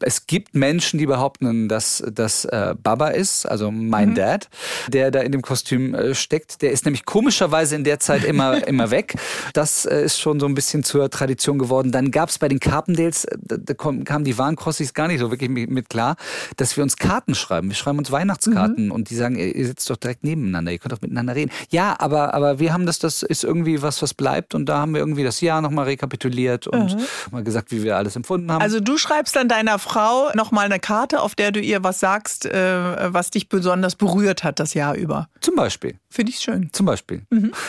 [0.01, 4.49] Es gibt Menschen, die behaupten, dass das äh, Baba ist, also mein Dad,
[4.87, 6.61] der da in dem Kostüm äh, steckt.
[6.61, 9.15] Der ist nämlich komischerweise in der Zeit immer, immer weg.
[9.53, 11.91] Das ist schon so ein bisschen zur Tradition geworden.
[11.91, 15.49] Dann gab es bei den Carpendales, äh, da, kamen die Warncrossies gar nicht so wirklich
[15.49, 16.17] mit, klar,
[16.57, 17.69] dass wir uns Karten schreiben.
[17.69, 21.01] Wir schreiben uns Weihnachtskarten und die sagen, ihr, sitzt doch direkt nebeneinander, ihr könnt doch
[21.01, 21.51] miteinander reden.
[21.69, 24.93] Ja, aber, aber wir haben das, das ist irgendwie was, was bleibt und da haben
[24.93, 26.97] wir irgendwie das Jahr nochmal rekapituliert und
[27.31, 28.61] mal gesagt, wie wir alles empfunden haben.
[28.61, 32.45] Also du schreibst dann deiner Frau nochmal eine Karte, auf der du ihr was sagst,
[32.45, 35.29] äh, was dich besonders berührt hat das Jahr über.
[35.41, 35.95] Zum Beispiel.
[36.09, 36.69] Finde ich schön.
[36.71, 37.21] Zum Beispiel.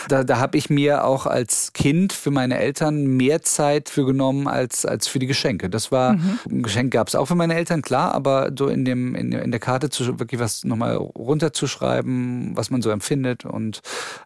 [0.09, 4.49] Da, da habe ich mir auch als Kind für meine Eltern mehr Zeit für genommen
[4.49, 5.69] als, als für die Geschenke.
[5.71, 6.17] Das war,
[6.51, 9.51] ein Geschenk gab es auch für meine Eltern, klar, aber so in, dem, in, in
[9.51, 13.81] der Karte zu, wirklich was nochmal runterzuschreiben, was man so empfindet und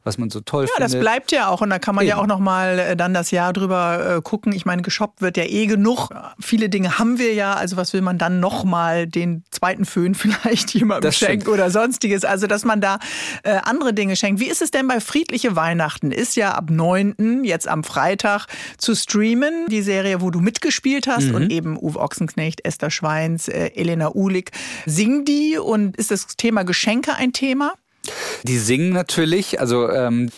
[0.04, 1.00] was man so toll Ja, das findet.
[1.08, 2.22] bleibt ja auch und da kann man ja Eben.
[2.22, 4.52] auch nochmal äh, dann das Jahr drüber äh, gucken.
[4.52, 6.10] Ich meine, geshoppt wird ja eh genug.
[6.40, 10.74] Viele Dinge haben wir ja, also was will man dann nochmal den zweiten Föhn vielleicht
[10.74, 11.30] jemandem Das stimmt.
[11.30, 12.24] schenken oder sonstiges.
[12.24, 12.98] Also, dass man da
[13.42, 14.40] äh, andere Dinge schenkt.
[14.40, 16.12] Wie ist es denn bei Friedliche Weihnachten?
[16.12, 18.46] Ist ja ab 9., jetzt am Freitag,
[18.78, 19.31] zu streamen.
[19.68, 21.34] Die Serie, wo du mitgespielt hast Mhm.
[21.34, 24.50] und eben Uwe Ochsenknecht, Esther Schweins, äh, Elena Uhlig.
[24.86, 27.74] Singen die und ist das Thema Geschenke ein Thema?
[28.44, 30.30] Die singen natürlich, also ähm,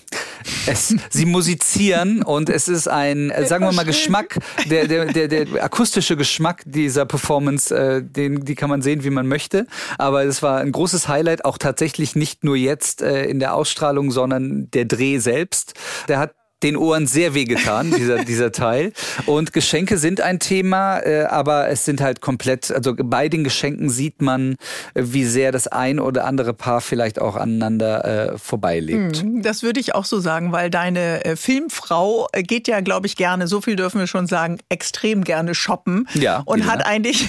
[0.66, 5.28] Es, sie musizieren und es ist ein, äh, sagen wir mal, Geschmack, der, der, der,
[5.28, 9.66] der akustische Geschmack dieser Performance, äh, den, die kann man sehen, wie man möchte.
[9.96, 14.10] Aber es war ein großes Highlight, auch tatsächlich nicht nur jetzt äh, in der Ausstrahlung,
[14.10, 15.72] sondern der Dreh selbst.
[16.08, 18.92] Der hat den Ohren sehr wehgetan, dieser, dieser Teil.
[19.26, 23.90] Und Geschenke sind ein Thema, äh, aber es sind halt komplett, also bei den Geschenken
[23.90, 24.56] sieht man,
[24.94, 29.18] äh, wie sehr das ein oder andere Paar vielleicht auch aneinander äh, vorbeilebt.
[29.18, 33.06] Hm, das würde ich auch so sagen, weil deine äh, Filmfrau äh, geht ja, glaube
[33.06, 36.08] ich, gerne, so viel dürfen wir schon sagen, extrem gerne shoppen.
[36.14, 36.86] Ja, und hat ne?
[36.86, 37.28] eigentlich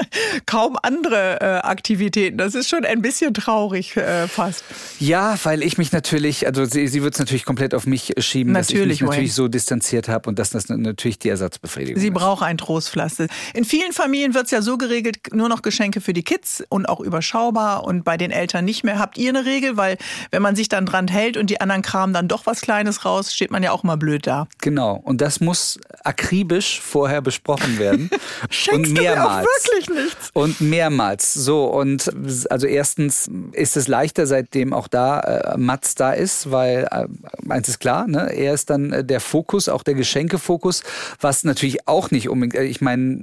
[0.46, 2.38] kaum andere äh, Aktivitäten.
[2.38, 4.64] Das ist schon ein bisschen traurig fast.
[4.98, 8.52] Ja, weil ich mich natürlich, also sie, sie wird es natürlich komplett auf mich schieben,
[8.52, 9.10] natürlich, dass ich mich Wayne.
[9.10, 12.14] natürlich so distanziert habe und dass das natürlich die Ersatzbefriedigung Sie ist.
[12.14, 13.26] braucht ein Trostpflaster.
[13.54, 16.86] In vielen Familien wird es ja so geregelt, nur noch Geschenke für die Kids und
[16.86, 18.98] auch überschaubar und bei den Eltern nicht mehr.
[18.98, 19.76] Habt ihr eine Regel?
[19.76, 19.98] Weil
[20.30, 23.34] wenn man sich dann dran hält und die anderen kramen dann doch was Kleines raus,
[23.34, 24.46] steht man ja auch mal blöd da.
[24.60, 25.00] Genau.
[25.04, 28.10] Und das muss akribisch vorher besprochen werden.
[28.50, 29.46] Schenkst und du mir auch mehrmals.
[29.46, 30.30] wirklich nichts?
[30.32, 31.34] Und mehrmals.
[31.34, 32.10] So, und
[32.50, 37.06] also erstens ist es leichter, seitdem auch da äh, Mats da ist, weil äh,
[37.48, 38.32] eins ist klar, ne?
[38.32, 40.82] er ist dann äh, der Fokus, auch der Geschenkefokus,
[41.20, 43.16] was natürlich auch nicht unbedingt, äh, ich meine,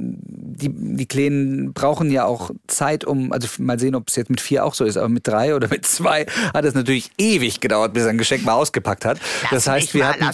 [0.58, 4.42] die, die Kleinen brauchen ja auch Zeit, um, also mal sehen, ob es jetzt mit
[4.42, 7.94] vier auch so ist, aber mit drei oder mit zwei hat es natürlich ewig gedauert,
[7.94, 9.20] bis er ein Geschenk mal ausgepackt hat.
[9.52, 10.26] das heißt, wir hatten,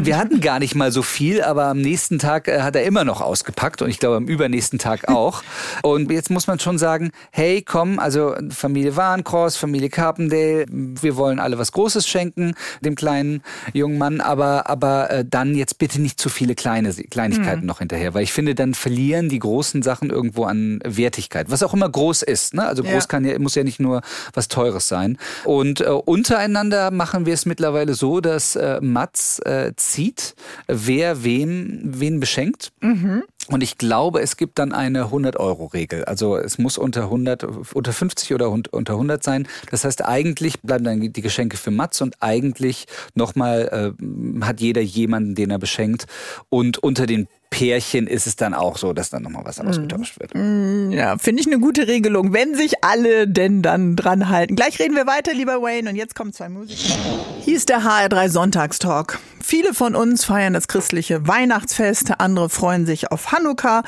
[0.00, 3.04] wir hatten gar nicht mal so viel, aber am nächsten Tag äh, hat er immer
[3.04, 5.42] noch ausgepackt und ich glaube am übernächsten Tag auch.
[5.82, 11.38] und jetzt muss man schon sagen, hey, komm, also Familie Warncross, Familie Carpendale, wir wollen
[11.38, 16.18] alle was Großes schenken, dem kleinen jungen Mann, aber, aber äh, dann jetzt bitte nicht
[16.18, 20.44] zu viele kleine Kleinigkeiten noch hinterher, weil ich finde, dann verlieren die großen Sachen irgendwo
[20.44, 22.54] an Wertigkeit, was auch immer groß ist.
[22.54, 22.66] Ne?
[22.66, 23.06] Also groß Ja.
[23.06, 24.02] kann ja, muss ja nicht nur
[24.34, 25.18] was Teures sein.
[25.44, 30.34] Und äh, untereinander machen wir es mittlerweile so, dass äh, Mats äh, zieht,
[30.66, 32.72] wer wem wen beschenkt.
[33.50, 36.04] Und ich glaube, es gibt dann eine 100-Euro-Regel.
[36.04, 39.48] Also es muss unter 100, unter 50 oder unter 100 sein.
[39.70, 44.82] Das heißt, eigentlich bleiben dann die Geschenke für Mats und eigentlich nochmal äh, hat jeder
[44.82, 46.06] jemanden, den er beschenkt.
[46.50, 50.32] Und unter den Pärchen ist es dann auch so, dass dann nochmal was ausgetauscht wird.
[50.92, 54.54] Ja, finde ich eine gute Regelung, wenn sich alle denn dann dran halten.
[54.54, 56.94] Gleich reden wir weiter, lieber Wayne, und jetzt kommen zwei Musiker.
[57.40, 59.18] Hier ist der HR3 Sonntagstalk.
[59.42, 63.82] Viele von uns feiern das christliche Weihnachtsfest, andere freuen sich auf Hanukkah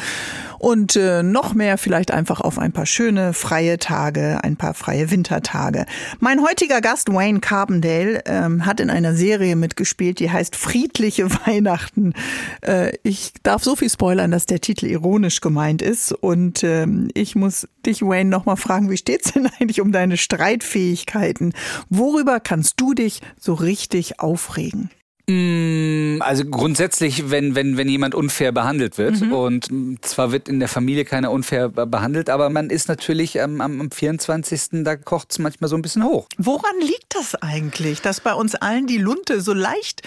[0.61, 5.11] und äh, noch mehr vielleicht einfach auf ein paar schöne freie Tage, ein paar freie
[5.11, 5.87] Wintertage.
[6.19, 12.13] Mein heutiger Gast Wayne Carbondale ähm, hat in einer Serie mitgespielt, die heißt Friedliche Weihnachten.
[12.61, 17.35] Äh, ich darf so viel spoilern, dass der Titel ironisch gemeint ist und ähm, ich
[17.35, 21.55] muss dich Wayne noch mal fragen, wie steht's denn eigentlich um deine Streitfähigkeiten?
[21.89, 24.91] Worüber kannst du dich so richtig aufregen?
[25.31, 29.33] Mm, Also grundsätzlich, wenn, wenn, wenn jemand unfair behandelt wird Mhm.
[29.33, 29.69] und
[30.03, 33.81] zwar wird in der Familie keiner unfair be- behandelt, aber man ist natürlich am, am,
[33.81, 34.83] am 24.
[34.85, 36.27] da kocht es manchmal so ein bisschen hoch.
[36.39, 40.03] Woran liegt das eigentlich, dass bei uns allen die Lunte so leicht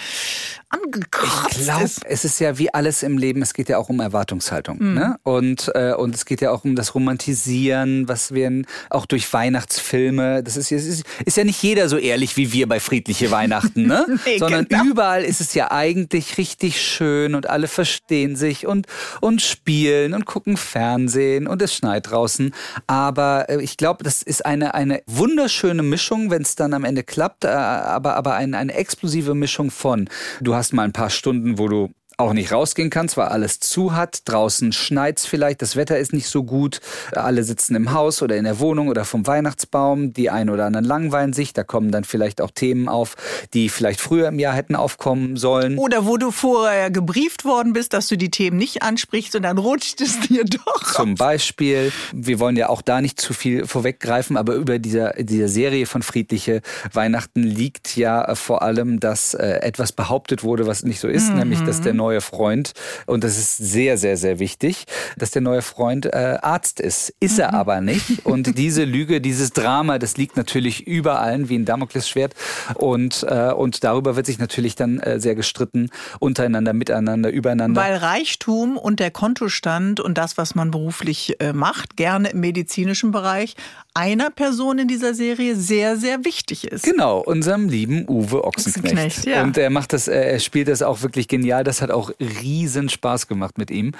[0.68, 2.04] angekratzt Ich glaube, ist?
[2.04, 4.78] es ist ja wie alles im Leben, es geht ja auch um Erwartungshaltung.
[4.80, 4.94] Mhm.
[4.94, 5.16] Ne?
[5.22, 8.44] Und, äh, und es geht ja auch um das Romantisieren, was wir
[8.90, 12.80] auch durch Weihnachtsfilme, das ist, ist, ist ja nicht jeder so ehrlich wie wir bei
[12.80, 14.04] Friedliche Weihnachten, ne?
[14.26, 14.84] Nee, sondern genau.
[14.84, 18.86] überall ist es ja eigentlich richtig schön und alle verstehen sich und,
[19.20, 22.54] und spielen und gucken Fernsehen und es schneit draußen.
[22.86, 27.02] Aber äh, ich glaube, das ist eine, eine wunderschöne Mischung, wenn es dann am Ende
[27.02, 30.08] klappt, äh, aber, aber eine, eine explosive Mischung von,
[30.40, 33.94] du hast mal ein paar Stunden, wo du auch nicht rausgehen kannst, weil alles zu
[33.94, 34.22] hat.
[34.26, 36.80] Draußen schneit's vielleicht, das Wetter ist nicht so gut.
[37.12, 40.12] Alle sitzen im Haus oder in der Wohnung oder vom Weihnachtsbaum.
[40.12, 41.52] Die einen oder anderen langweilen sich.
[41.52, 43.16] Da kommen dann vielleicht auch Themen auf,
[43.52, 45.78] die vielleicht früher im Jahr hätten aufkommen sollen.
[45.78, 49.58] Oder wo du vorher gebrieft worden bist, dass du die Themen nicht ansprichst und dann
[49.58, 50.94] rutscht es dir doch.
[50.94, 55.48] Zum Beispiel, wir wollen ja auch da nicht zu viel vorweggreifen, aber über dieser, dieser
[55.48, 61.00] Serie von Friedliche Weihnachten liegt ja vor allem, dass äh, etwas behauptet wurde, was nicht
[61.00, 62.72] so ist, nämlich, dass der neue Freund,
[63.06, 64.84] und das ist sehr, sehr, sehr wichtig,
[65.16, 67.14] dass der neue Freund äh, Arzt ist.
[67.18, 68.26] Ist er aber nicht.
[68.26, 72.34] Und diese Lüge, dieses Drama, das liegt natürlich über allen wie ein Damoklesschwert.
[72.74, 75.88] Und, äh, und darüber wird sich natürlich dann äh, sehr gestritten,
[76.20, 77.80] untereinander, miteinander, übereinander.
[77.80, 83.12] Weil Reichtum und der Kontostand und das, was man beruflich äh, macht, gerne im medizinischen
[83.12, 83.56] Bereich,
[83.94, 86.82] einer Person in dieser Serie sehr, sehr wichtig ist.
[86.84, 88.94] Genau, unserem lieben Uwe Ochsenknecht.
[88.96, 89.42] Ochsenknecht, ja.
[89.44, 91.62] Und er macht das, er spielt das auch wirklich genial.
[91.62, 93.92] Das hat auch riesen Spaß gemacht mit ihm.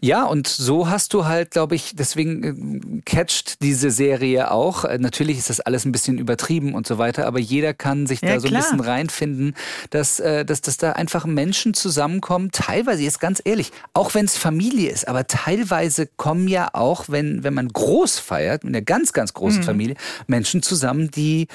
[0.00, 4.84] Ja, und so hast du halt, glaube ich, deswegen äh, catcht diese Serie auch.
[4.84, 8.20] Äh, Natürlich ist das alles ein bisschen übertrieben und so weiter, aber jeder kann sich
[8.22, 8.62] Ja, da so ein klar.
[8.62, 9.56] bisschen reinfinden,
[9.90, 12.50] dass, äh, dass, dass da einfach Menschen zusammenkommen.
[12.52, 17.42] Teilweise, jetzt ganz ehrlich, auch wenn es Familie ist, aber teilweise kommen ja auch, wenn,
[17.42, 19.64] wenn man groß feiert, mit einer ganz, ganz großen Mhm.
[19.64, 21.48] Familie, Menschen zusammen, die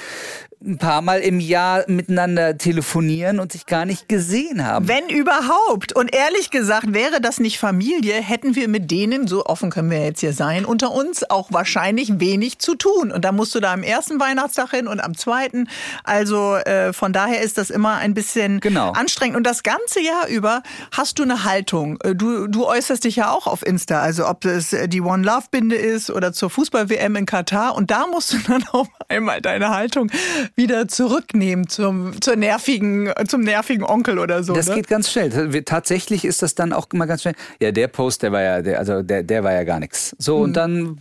[0.65, 4.87] ein paar Mal im Jahr miteinander telefonieren und sich gar nicht gesehen haben.
[4.87, 5.93] Wenn überhaupt.
[5.93, 10.03] Und ehrlich gesagt, wäre das nicht Familie, hätten wir mit denen, so offen können wir
[10.03, 13.11] jetzt hier sein, unter uns auch wahrscheinlich wenig zu tun.
[13.11, 15.69] Und da musst du da am ersten Weihnachtstag hin und am zweiten.
[16.03, 18.91] Also äh, von daher ist das immer ein bisschen Genau.
[18.91, 19.37] anstrengend.
[19.37, 21.99] Und das ganze Jahr über hast du eine Haltung.
[22.03, 24.01] Äh, Du, du äußerst dich ja auch auf Insta.
[24.01, 27.75] Also ob es äh, die One Love Binde ist oder zur Fußball-WM in Katar.
[27.75, 30.09] Und da musst du dann auf einmal deine Haltung
[30.55, 34.53] wieder zurücknehmen zum, zur nervigen, zum nervigen Onkel oder so.
[34.53, 34.75] Das ne?
[34.75, 35.63] geht ganz schnell.
[35.63, 37.35] Tatsächlich ist das dann auch immer ganz schnell.
[37.59, 40.15] Ja, der Post, der war ja, der, also der, der war ja gar nichts.
[40.19, 40.43] So, Mhm.
[40.43, 40.95] und dann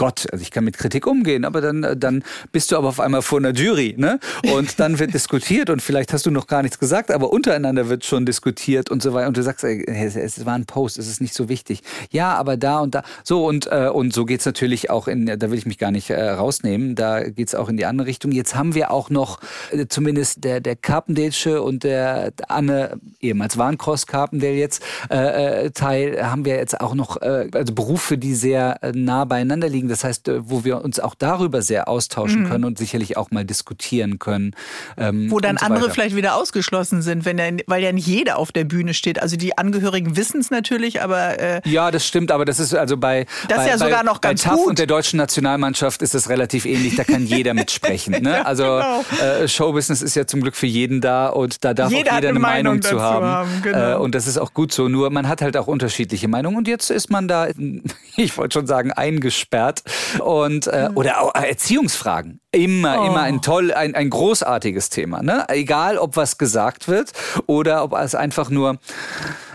[0.00, 3.20] Gott, also ich kann mit Kritik umgehen, aber dann, dann bist du aber auf einmal
[3.20, 4.18] vor einer Jury, ne?
[4.54, 8.06] Und dann wird diskutiert und vielleicht hast du noch gar nichts gesagt, aber untereinander wird
[8.06, 9.28] schon diskutiert und so weiter.
[9.28, 11.82] Und du sagst, ey, es, war ein Post, es ist nicht so wichtig.
[12.10, 13.02] Ja, aber da und da.
[13.24, 16.08] So, und, äh, und so geht's natürlich auch in, da will ich mich gar nicht
[16.08, 18.32] äh, rausnehmen, da geht's auch in die andere Richtung.
[18.32, 24.06] Jetzt haben wir auch noch äh, zumindest der, der Carpendalesche und der Anne, ehemals Warncross
[24.06, 28.82] Carpendale jetzt, äh, äh, Teil, haben wir jetzt auch noch äh, also Berufe, die sehr
[28.82, 29.89] äh, nah beieinander liegen.
[29.90, 33.44] Das heißt, äh, wo wir uns auch darüber sehr austauschen können und sicherlich auch mal
[33.44, 34.54] diskutieren können.
[34.96, 35.94] ähm, Wo dann so andere weiter.
[35.94, 39.20] vielleicht wieder ausgeschlossen sind, wenn er, weil ja nicht jeder auf der Bühne steht.
[39.20, 42.96] Also die Angehörigen wissen es natürlich, aber äh, Ja, das stimmt, aber das ist also
[42.96, 44.66] bei, Das ist bei, ja sogar noch bei ganz TAF gut.
[44.68, 48.16] und der deutschen Nationalmannschaft ist es relativ ähnlich, da kann jeder mitsprechen.
[48.20, 48.44] Ne?
[48.44, 49.02] Also genau.
[49.22, 52.28] äh, Showbusiness ist ja zum Glück für jeden da und da darf Jeder auch jeder
[52.30, 53.24] eine Meinung, Meinung zu haben.
[53.26, 53.92] haben, genau.
[53.92, 56.68] äh, und das ist auch gut so, nur man hat halt auch unterschiedliche Meinungen und
[56.68, 57.48] jetzt ist man da,
[58.16, 59.79] ich wollte schon sagen, eingesperrt
[60.20, 62.40] und äh, oder auch äh, Erziehungsfragen.
[62.52, 63.06] Immer, Oh.
[63.06, 65.22] immer ein toll, ein, ein großartiges Thema.
[65.22, 65.44] Ne?
[65.48, 67.12] Egal, ob was gesagt wird
[67.46, 68.78] oder ob es einfach nur,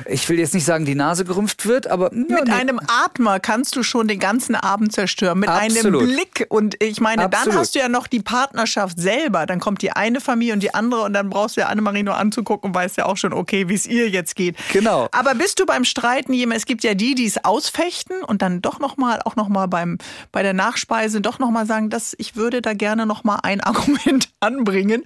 [0.05, 2.53] ich will jetzt nicht sagen, die Nase gerümpft wird, aber ja, mit nee.
[2.53, 5.39] einem Atmer kannst du schon den ganzen Abend zerstören.
[5.39, 6.03] Mit Absolut.
[6.03, 6.45] einem Blick.
[6.47, 7.59] Und ich meine, dann Absolut.
[7.59, 9.45] hast du ja noch die Partnerschaft selber.
[9.45, 12.15] Dann kommt die eine Familie und die andere und dann brauchst du ja Annemarie nur
[12.15, 14.55] anzugucken und weißt ja auch schon, okay, wie es ihr jetzt geht.
[14.71, 15.09] Genau.
[15.11, 18.61] Aber bist du beim Streiten jemand, es gibt ja die, die es ausfechten und dann
[18.61, 19.97] doch nochmal, auch nochmal beim,
[20.31, 25.03] bei der Nachspeise doch nochmal sagen, dass ich würde da gerne nochmal ein Argument anbringen.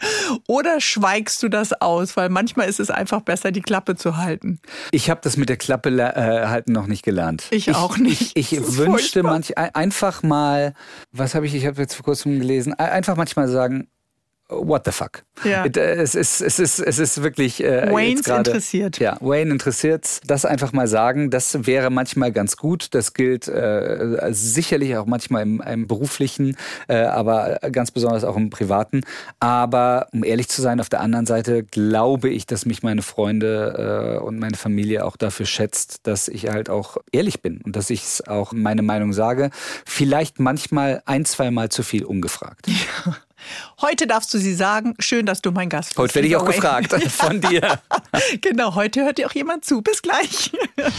[0.47, 2.17] Oder schweigst du das aus?
[2.17, 4.59] Weil manchmal ist es einfach besser, die Klappe zu halten.
[4.91, 7.45] Ich habe das mit der Klappe äh, halten noch nicht gelernt.
[7.51, 8.37] Ich auch nicht.
[8.37, 9.23] Ich, ich wünschte furchtbar.
[9.31, 10.73] manch ein- einfach mal,
[11.11, 13.87] was habe ich, ich habe jetzt vor kurzem gelesen, ein- einfach manchmal sagen,
[14.49, 15.23] what the fuck.
[15.43, 15.65] Ja.
[15.65, 17.63] Es ist, es ist, es ist wirklich.
[17.63, 18.99] Äh, Wayne's gerade- interessiert.
[18.99, 20.19] Ja, Wayne interessiert.
[20.27, 22.93] Das einfach mal sagen, das wäre manchmal ganz gut.
[22.93, 26.57] Das gilt äh, sicherlich auch manchmal im, im beruflichen,
[26.88, 29.01] äh, aber ganz besonders auch im privaten.
[29.39, 34.17] Aber um ehrlich zu sein, auf der anderen Seite glaube ich, dass mich meine Freunde
[34.19, 37.89] äh, und meine Familie auch dafür schätzt, dass ich halt auch ehrlich bin und dass
[37.89, 39.51] ich auch meine Meinung sage.
[39.85, 42.67] Vielleicht manchmal ein, zwei Mal zu viel ungefragt.
[43.82, 44.95] Heute darfst du sie sagen.
[44.99, 45.97] Schön, dass du mein Gast bist.
[45.97, 47.80] Heute werde ich auch gefragt von dir.
[48.41, 49.82] Genau, heute hört dir auch jemand zu.
[49.82, 50.52] Bis gleich.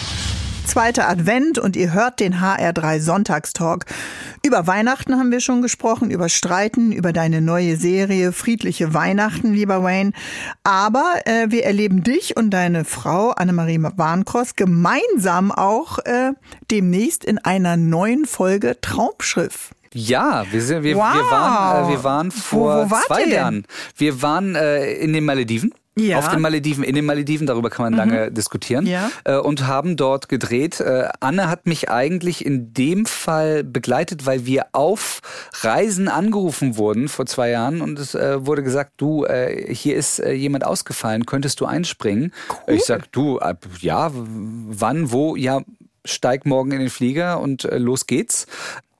[0.71, 3.87] Zweiter Advent und ihr hört den HR3 Sonntagstalk.
[4.47, 9.83] Über Weihnachten haben wir schon gesprochen, über Streiten, über deine neue Serie Friedliche Weihnachten, lieber
[9.83, 10.13] Wayne.
[10.63, 16.35] Aber äh, wir erleben dich und deine Frau Annemarie Warnkross gemeinsam auch äh,
[16.71, 19.73] demnächst in einer neuen Folge Traumschiff.
[19.93, 21.15] Ja, wir, sind, wir, Wow.
[21.15, 23.25] wir, waren, äh, wir waren vor Wo- wo zwei?
[23.25, 23.67] Jahren.
[23.97, 25.75] Wir waren äh, in den Malediven.
[25.99, 26.19] Ja.
[26.19, 26.25] Mhm.
[26.25, 28.87] Auf den Malediven, in den Malediven, darüber kann man lange diskutieren.
[28.87, 29.11] Ja.
[29.25, 30.79] Äh, und haben dort gedreht.
[30.79, 35.21] Äh, Anne hat mich eigentlich in dem Fall begleitet, weil wir auf
[35.63, 40.21] Reisen angerufen wurden vor zwei Jahren und es äh, wurde gesagt, du, äh, hier ist
[40.21, 42.33] äh, jemand ausgefallen, könntest du einspringen?
[42.69, 43.41] Ich sag, du,
[43.81, 45.35] ja, wann, wo?
[45.35, 45.61] Ja,
[46.05, 48.47] steig morgen in den Flieger und äh, los geht's.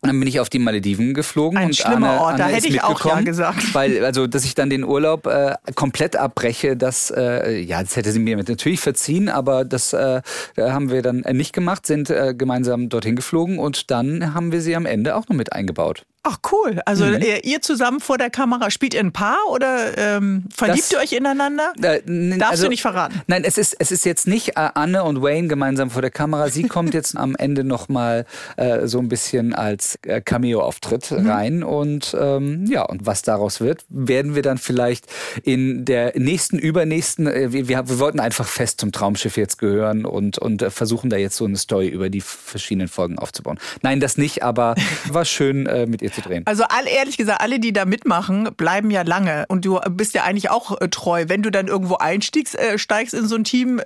[0.03, 2.69] Dann bin ich auf die Malediven geflogen Ein und schlimmer Anne, Ort, da Anne hätte
[2.69, 3.75] ich auch ja gesagt.
[3.75, 8.11] Weil, also, dass ich dann den Urlaub äh, komplett abbreche, das, äh, ja, das hätte
[8.11, 10.23] sie mir natürlich verziehen, aber das äh,
[10.57, 14.63] haben wir dann äh, nicht gemacht, sind äh, gemeinsam dorthin geflogen und dann haben wir
[14.63, 16.07] sie am Ende auch noch mit eingebaut.
[16.23, 16.81] Ach cool.
[16.85, 17.25] Also mhm.
[17.43, 21.13] ihr zusammen vor der Kamera, spielt ihr ein Paar oder ähm, verliebt das, ihr euch
[21.13, 21.73] ineinander?
[21.81, 23.23] Äh, Darfst also, du nicht verraten?
[23.27, 26.51] Nein, es ist, es ist jetzt nicht äh, Anne und Wayne gemeinsam vor der Kamera.
[26.51, 28.27] Sie kommt jetzt am Ende nochmal
[28.59, 31.29] äh, so ein bisschen als äh, Cameo-Auftritt mhm.
[31.29, 31.63] rein.
[31.63, 35.07] Und ähm, ja, und was daraus wird, werden wir dann vielleicht
[35.43, 40.39] in der nächsten, übernächsten, äh, wir, wir, wollten einfach fest zum Traumschiff jetzt gehören und,
[40.39, 43.59] und äh, versuchen da jetzt so eine Story über die verschiedenen Folgen aufzubauen.
[43.83, 44.75] Nein, das nicht, aber
[45.09, 46.43] war schön äh, mit ihr zu drehen.
[46.47, 49.45] Also all, ehrlich gesagt, alle, die da mitmachen, bleiben ja lange.
[49.49, 51.25] Und du bist ja eigentlich auch äh, treu.
[51.29, 53.81] Wenn du dann irgendwo einstiegst, äh, steigst in so ein Team,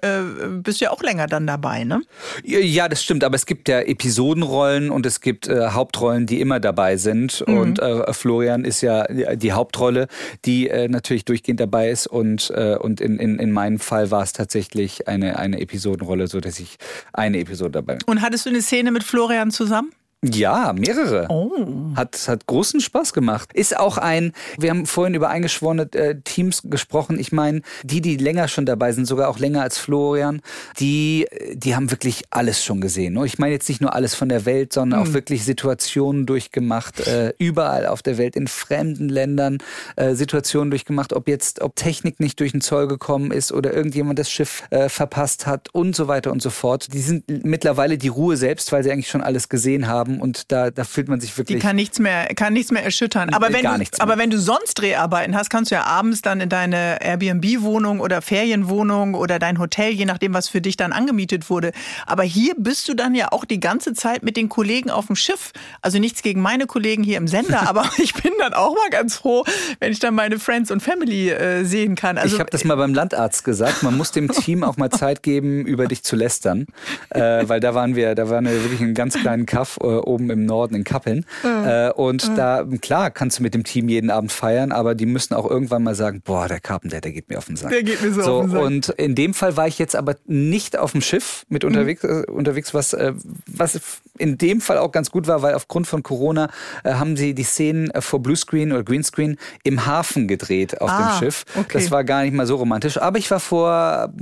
[0.63, 2.03] bist du ja auch länger dann dabei, ne?
[2.45, 3.25] Ja, das stimmt.
[3.25, 7.45] Aber es gibt ja Episodenrollen und es gibt äh, Hauptrollen, die immer dabei sind.
[7.47, 7.59] Mhm.
[7.59, 10.09] Und äh, Florian ist ja die Hauptrolle,
[10.45, 12.07] die äh, natürlich durchgehend dabei ist.
[12.07, 16.59] Und, und in, in, in meinem Fall war es tatsächlich eine, eine Episodenrolle, so dass
[16.59, 16.77] ich
[17.13, 18.05] eine Episode dabei bin.
[18.07, 19.93] Und hattest du eine Szene mit Florian zusammen?
[20.33, 21.27] Ja, mehrere.
[21.29, 21.51] Oh.
[21.97, 23.53] Hat, hat großen Spaß gemacht.
[23.53, 27.19] Ist auch ein, wir haben vorhin über eingeschworene äh, Teams gesprochen.
[27.19, 30.41] Ich meine, die, die länger schon dabei sind, sogar auch länger als Florian,
[30.79, 33.23] die, die haben wirklich alles schon gesehen.
[33.25, 35.07] Ich meine jetzt nicht nur alles von der Welt, sondern mhm.
[35.07, 39.59] auch wirklich Situationen durchgemacht, äh, überall auf der Welt, in fremden Ländern,
[39.97, 44.19] äh, Situationen durchgemacht, ob jetzt, ob Technik nicht durch den Zoll gekommen ist oder irgendjemand
[44.19, 46.93] das Schiff äh, verpasst hat und so weiter und so fort.
[46.95, 50.53] Die sind mittlerweile die Ruhe selbst, weil sie eigentlich schon alles gesehen haben haben und
[50.53, 51.57] da, da fühlt man sich wirklich.
[51.57, 53.31] Die kann nichts mehr, kann nichts mehr erschüttern.
[53.31, 56.41] Aber wenn, gar du, aber wenn du sonst Dreharbeiten hast, kannst du ja abends dann
[56.41, 61.51] in deine Airbnb-Wohnung oder Ferienwohnung oder dein Hotel, je nachdem, was für dich dann angemietet
[61.51, 61.73] wurde.
[62.07, 65.17] Aber hier bist du dann ja auch die ganze Zeit mit den Kollegen auf dem
[65.17, 65.53] Schiff.
[65.83, 69.17] Also nichts gegen meine Kollegen hier im Sender, aber ich bin dann auch mal ganz
[69.17, 69.45] froh,
[69.81, 72.19] wenn ich dann meine Friends und Family äh, sehen kann.
[72.19, 73.83] Also, ich habe das mal beim Landarzt gesagt.
[73.83, 76.67] Man muss dem Team auch mal Zeit geben, über dich zu lästern,
[77.11, 79.85] äh, weil da waren wir, da waren wir wirklich in einem ganz kleinen Kaff äh,
[80.05, 81.25] oben im Norden in Kappeln.
[81.43, 81.65] Mhm.
[81.67, 82.37] Äh, und mhm.
[82.37, 85.83] da, klar, kannst du mit dem Team jeden Abend feiern, aber die müssen auch irgendwann
[85.83, 87.71] mal sagen, boah, der Carpenter, der geht mir auf den Sack.
[87.71, 88.63] Der geht mir so, so auf den Sack.
[88.63, 91.69] Und in dem Fall war ich jetzt aber nicht auf dem Schiff mit mhm.
[91.69, 92.25] unterwegs, mhm.
[92.29, 93.13] äh, unterwegs was, äh,
[93.47, 93.81] was
[94.19, 96.49] in dem Fall auch ganz gut war, weil aufgrund von Corona
[96.85, 101.11] äh, haben sie die Szenen äh, vor Bluescreen oder Greenscreen im Hafen gedreht auf ah,
[101.11, 101.45] dem Schiff.
[101.55, 101.79] Okay.
[101.79, 102.99] Das war gar nicht mal so romantisch.
[102.99, 104.13] Aber ich war vor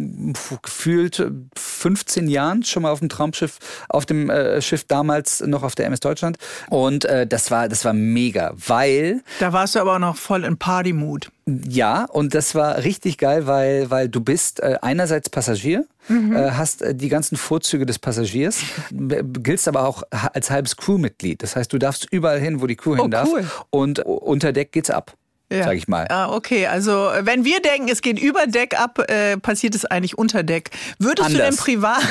[0.62, 1.24] gefühlt
[1.56, 5.86] 15 Jahren schon mal auf dem Traumschiff, auf dem äh, Schiff damals noch auf der
[5.86, 6.38] MS Deutschland.
[6.70, 10.44] Und äh, das war das war mega, weil da warst du aber auch noch voll
[10.44, 11.30] in Party-Mood.
[11.46, 16.36] Ja, und das war richtig geil, weil, weil du bist äh, einerseits Passagier, mhm.
[16.36, 21.42] äh, hast äh, die ganzen Vorzüge des Passagiers, giltst aber auch als halbes Crewmitglied.
[21.42, 23.28] Das heißt, du darfst überall hin, wo die Crew hin oh, darf.
[23.28, 23.44] Cool.
[23.70, 25.14] Und unter Deck geht's ab.
[25.52, 25.64] Ja.
[25.64, 26.06] Sag ich mal.
[26.08, 30.16] Ah, okay, also wenn wir denken, es geht über Deck ab, äh, passiert es eigentlich
[30.16, 30.70] unter Deck.
[30.98, 31.56] Würdest Anders.
[31.56, 32.02] du denn privat?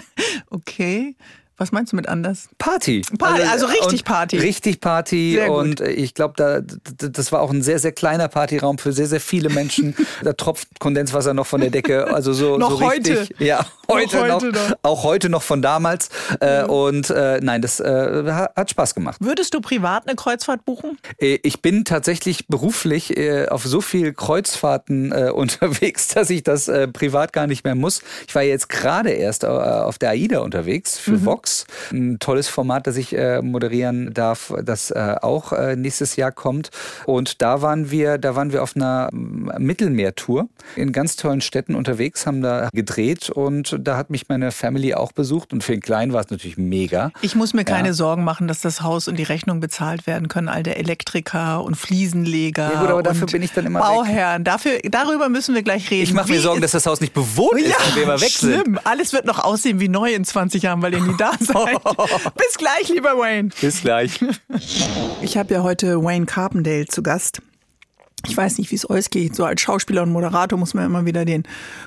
[0.50, 1.16] okay.
[1.60, 2.48] Was meinst du mit anders?
[2.56, 3.02] Party.
[3.18, 4.38] Party also, also richtig Party.
[4.38, 5.38] Richtig Party.
[5.40, 9.20] Und ich glaube, da, das war auch ein sehr, sehr kleiner Partyraum für sehr, sehr
[9.20, 9.94] viele Menschen.
[10.24, 12.06] da tropft Kondenswasser noch von der Decke.
[12.06, 13.18] Also so, noch so richtig.
[13.18, 13.44] heute.
[13.44, 14.42] Ja, heute noch.
[14.42, 14.72] Heute noch.
[14.82, 16.08] Auch heute noch von damals.
[16.40, 19.18] Äh, und äh, nein, das äh, hat Spaß gemacht.
[19.20, 20.98] Würdest du privat eine Kreuzfahrt buchen?
[21.18, 26.70] Äh, ich bin tatsächlich beruflich äh, auf so viel Kreuzfahrten äh, unterwegs, dass ich das
[26.92, 28.02] privat gar nicht mehr muss.
[28.26, 31.24] Ich war jetzt gerade erst auf der AIDA unterwegs für mhm.
[31.26, 31.66] Vox.
[31.90, 36.70] Ein tolles Format, das ich moderieren darf, das auch nächstes Jahr kommt.
[37.06, 42.26] Und da waren wir, da waren wir auf einer Mittelmeertour in ganz tollen Städten unterwegs,
[42.26, 46.12] haben da gedreht und da hat mich meine Family auch besucht und für den Kleinen
[46.12, 47.10] war es natürlich mega.
[47.22, 47.94] Ich muss mir keine ja.
[47.94, 51.76] Sorgen machen, dass das Haus und die Rechnung bezahlt werden können, all der Elektriker und
[51.76, 52.70] Fliesenleger.
[52.72, 54.40] Ja gut, aber dafür bin ich dann immer Bauherren.
[54.40, 54.44] Weg.
[54.44, 56.04] Dafür, darüber müssen wir gleich reden.
[56.04, 58.62] Ich mache mir Sorgen, dass das Haus nicht bewohnt ist, wenn wir mal weg schlimm.
[58.64, 58.86] sind.
[58.86, 61.82] Alles wird noch aussehen wie neu in 20 Jahren, weil ihr nie da seid.
[62.34, 63.50] Bis gleich, lieber Wayne.
[63.60, 64.20] Bis gleich.
[65.22, 67.40] Ich habe ja heute Wayne Carpendale zu Gast.
[68.26, 69.34] Ich weiß nicht, wie es euch geht.
[69.34, 71.44] So als Schauspieler und Moderator muss man immer wieder den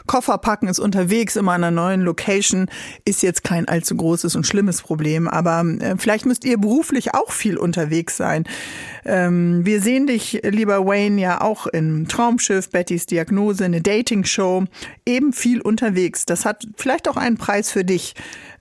[0.08, 2.68] Koffer packen, ist unterwegs, immer an einer neuen Location.
[3.06, 7.32] Ist jetzt kein allzu großes und schlimmes Problem, aber äh, vielleicht müsst ihr beruflich auch
[7.32, 8.46] viel unterwegs sein.
[9.06, 14.66] Ähm, wir sehen dich, lieber Wayne, ja auch im Traumschiff, Bettys Diagnose, eine Dating-Show,
[15.06, 16.26] eben viel unterwegs.
[16.26, 18.16] Das hat vielleicht auch einen Preis für dich.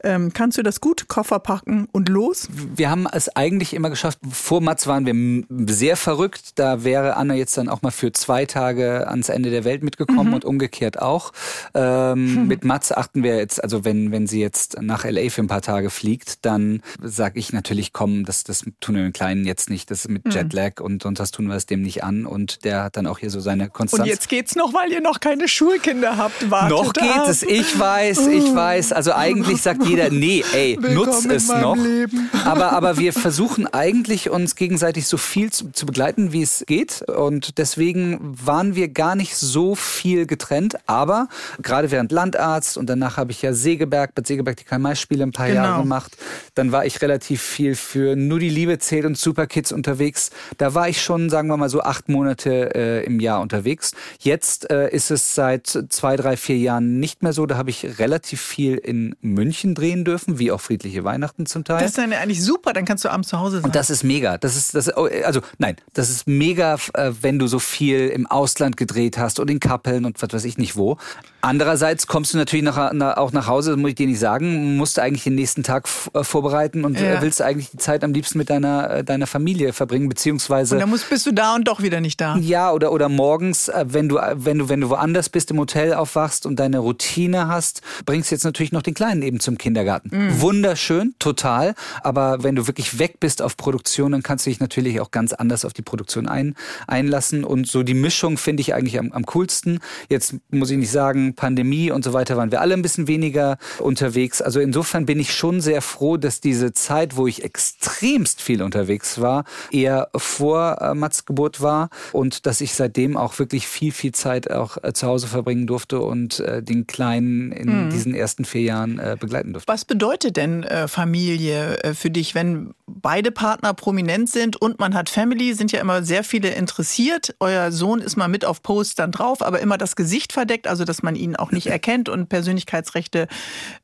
[0.05, 1.09] Ähm, kannst du das gut?
[1.09, 2.49] Koffer packen und los?
[2.75, 4.19] Wir haben es eigentlich immer geschafft.
[4.31, 6.53] Vor Mats waren wir sehr verrückt.
[6.59, 10.29] Da wäre Anna jetzt dann auch mal für zwei Tage ans Ende der Welt mitgekommen
[10.29, 10.35] Mhm.
[10.35, 11.33] und umgekehrt auch.
[11.75, 15.49] Ähm, Mit Mats achten wir jetzt, also wenn, wenn sie jetzt nach LA für ein
[15.49, 19.71] paar Tage fliegt, dann sage ich natürlich, komm, das, das tun wir dem Kleinen jetzt
[19.71, 20.31] nicht, das ist mit Mhm.
[20.33, 22.27] Jetlag und, und das tun wir es dem nicht an.
[22.27, 24.03] Und der hat dann auch hier so seine Konstanz.
[24.03, 26.51] Und jetzt geht's noch, weil ihr noch keine Schulkinder habt.
[26.51, 27.29] Wartet Noch geht ab.
[27.29, 28.93] es, ich weiß, ich weiß.
[28.93, 31.77] Also eigentlich sagt jeder, nee, ey, nutz es noch.
[31.77, 32.31] Leben.
[32.45, 37.03] Aber, aber wir versuchen eigentlich uns gegenseitig so viel zu, zu begleiten, wie es geht.
[37.03, 40.77] Und deswegen waren wir gar nicht so viel getrennt.
[40.87, 41.29] Aber
[41.63, 45.47] gerade während Landarzt und danach habe ich ja Segeberg, Bad Segeberg die Karl-May-Spiele ein paar
[45.49, 45.63] Genau.
[45.63, 46.17] Jahre gemacht.
[46.55, 50.31] Dann war ich relativ viel für Nur die Liebe zählt und Superkids unterwegs.
[50.59, 53.93] Da war ich schon, sagen wir mal so, acht Monate äh, im Jahr unterwegs.
[54.21, 57.47] Jetzt äh, ist es seit zwei, drei, vier Jahren nicht mehr so.
[57.47, 61.79] Da habe ich relativ viel in München drehen dürfen, wie auch Friedliche Weihnachten zum Teil.
[61.79, 63.65] Das ist dann eigentlich super, dann kannst du abends zu Hause sein.
[63.65, 64.39] Und das ist mega.
[64.39, 68.27] Das ist das oh, also nein, das ist mega, äh, wenn du so viel im
[68.27, 70.97] Ausland gedreht hast und in Kappeln und was weiß ich nicht wo.
[71.45, 74.77] Andererseits kommst du natürlich nach, na, auch nach Hause, das muss ich dir nicht sagen,
[74.77, 77.15] musst du eigentlich den nächsten Tag äh, vorbereiten und Ja.
[77.15, 80.89] äh, willst eigentlich die Zeit am liebsten mit deiner deiner Familie verbringen, beziehungsweise und dann
[80.91, 82.37] musst, bist du da und doch wieder nicht da.
[82.37, 86.47] ja, oder, oder morgens, wenn du, wenn du, wenn du woanders bist, im Hotel aufwachst
[86.47, 90.11] und deine Routine hast, bringst jetzt natürlich noch den Kleinen eben zum Kindergarten.
[90.39, 91.75] Wunderschön, total.
[92.03, 95.33] Aber wenn du wirklich weg bist auf Produktion, dann kannst du dich natürlich auch ganz
[95.33, 96.57] anders auf die Produktion ein,
[96.87, 97.43] einlassen.
[97.43, 99.79] Und so die Mischung finde ich eigentlich am, am coolsten.
[100.11, 103.57] Jetzt muss ich nicht sagen, Pandemie und so weiter waren wir alle ein bisschen weniger
[103.79, 104.43] unterwegs.
[104.43, 109.23] Also insofern bin ich schon sehr froh, dass diese Zeit, wo ich extremst viel unterwegs
[109.23, 114.13] war, eher vor äh, Mats Geburt war und dass ich seitdem auch wirklich viel, viel
[114.13, 118.63] Zeit auch äh, zu Hause verbringen durfte und äh, den Kleinen in diesen ersten vier
[118.63, 119.62] Jahren äh, begleiten durfte.
[119.67, 124.95] Was bedeutet denn äh, Familie äh, für dich, wenn beide Partner prominent sind und man
[124.95, 127.35] hat Family, sind ja immer sehr viele interessiert.
[127.41, 131.03] Euer Sohn ist mal mit auf Postern drauf, aber immer das Gesicht verdeckt, also dass
[131.03, 133.29] man ihn auch nicht erkennt und Persönlichkeitsrechte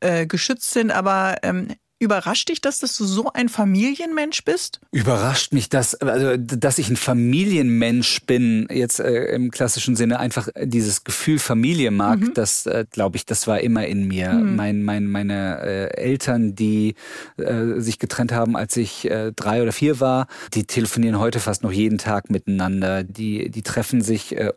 [0.00, 0.90] äh, geschützt sind.
[0.90, 1.68] Aber ähm,
[2.00, 4.80] überrascht dich das, dass du so ein Familienmensch bist?
[4.92, 10.48] Überrascht mich das, also, dass ich ein Familienmensch bin, jetzt äh, im klassischen Sinne einfach
[10.62, 14.32] dieses Gefühl Familie mag, das äh, glaube ich, das war immer in mir.
[14.32, 16.94] Mein, mein, meine äh, Eltern, die
[17.36, 21.62] äh, sich getrennt haben, als ich äh, drei oder vier war, die telefonieren heute fast
[21.64, 23.02] noch jeden Tag miteinander.
[23.02, 24.52] Die, die treffen sich äh,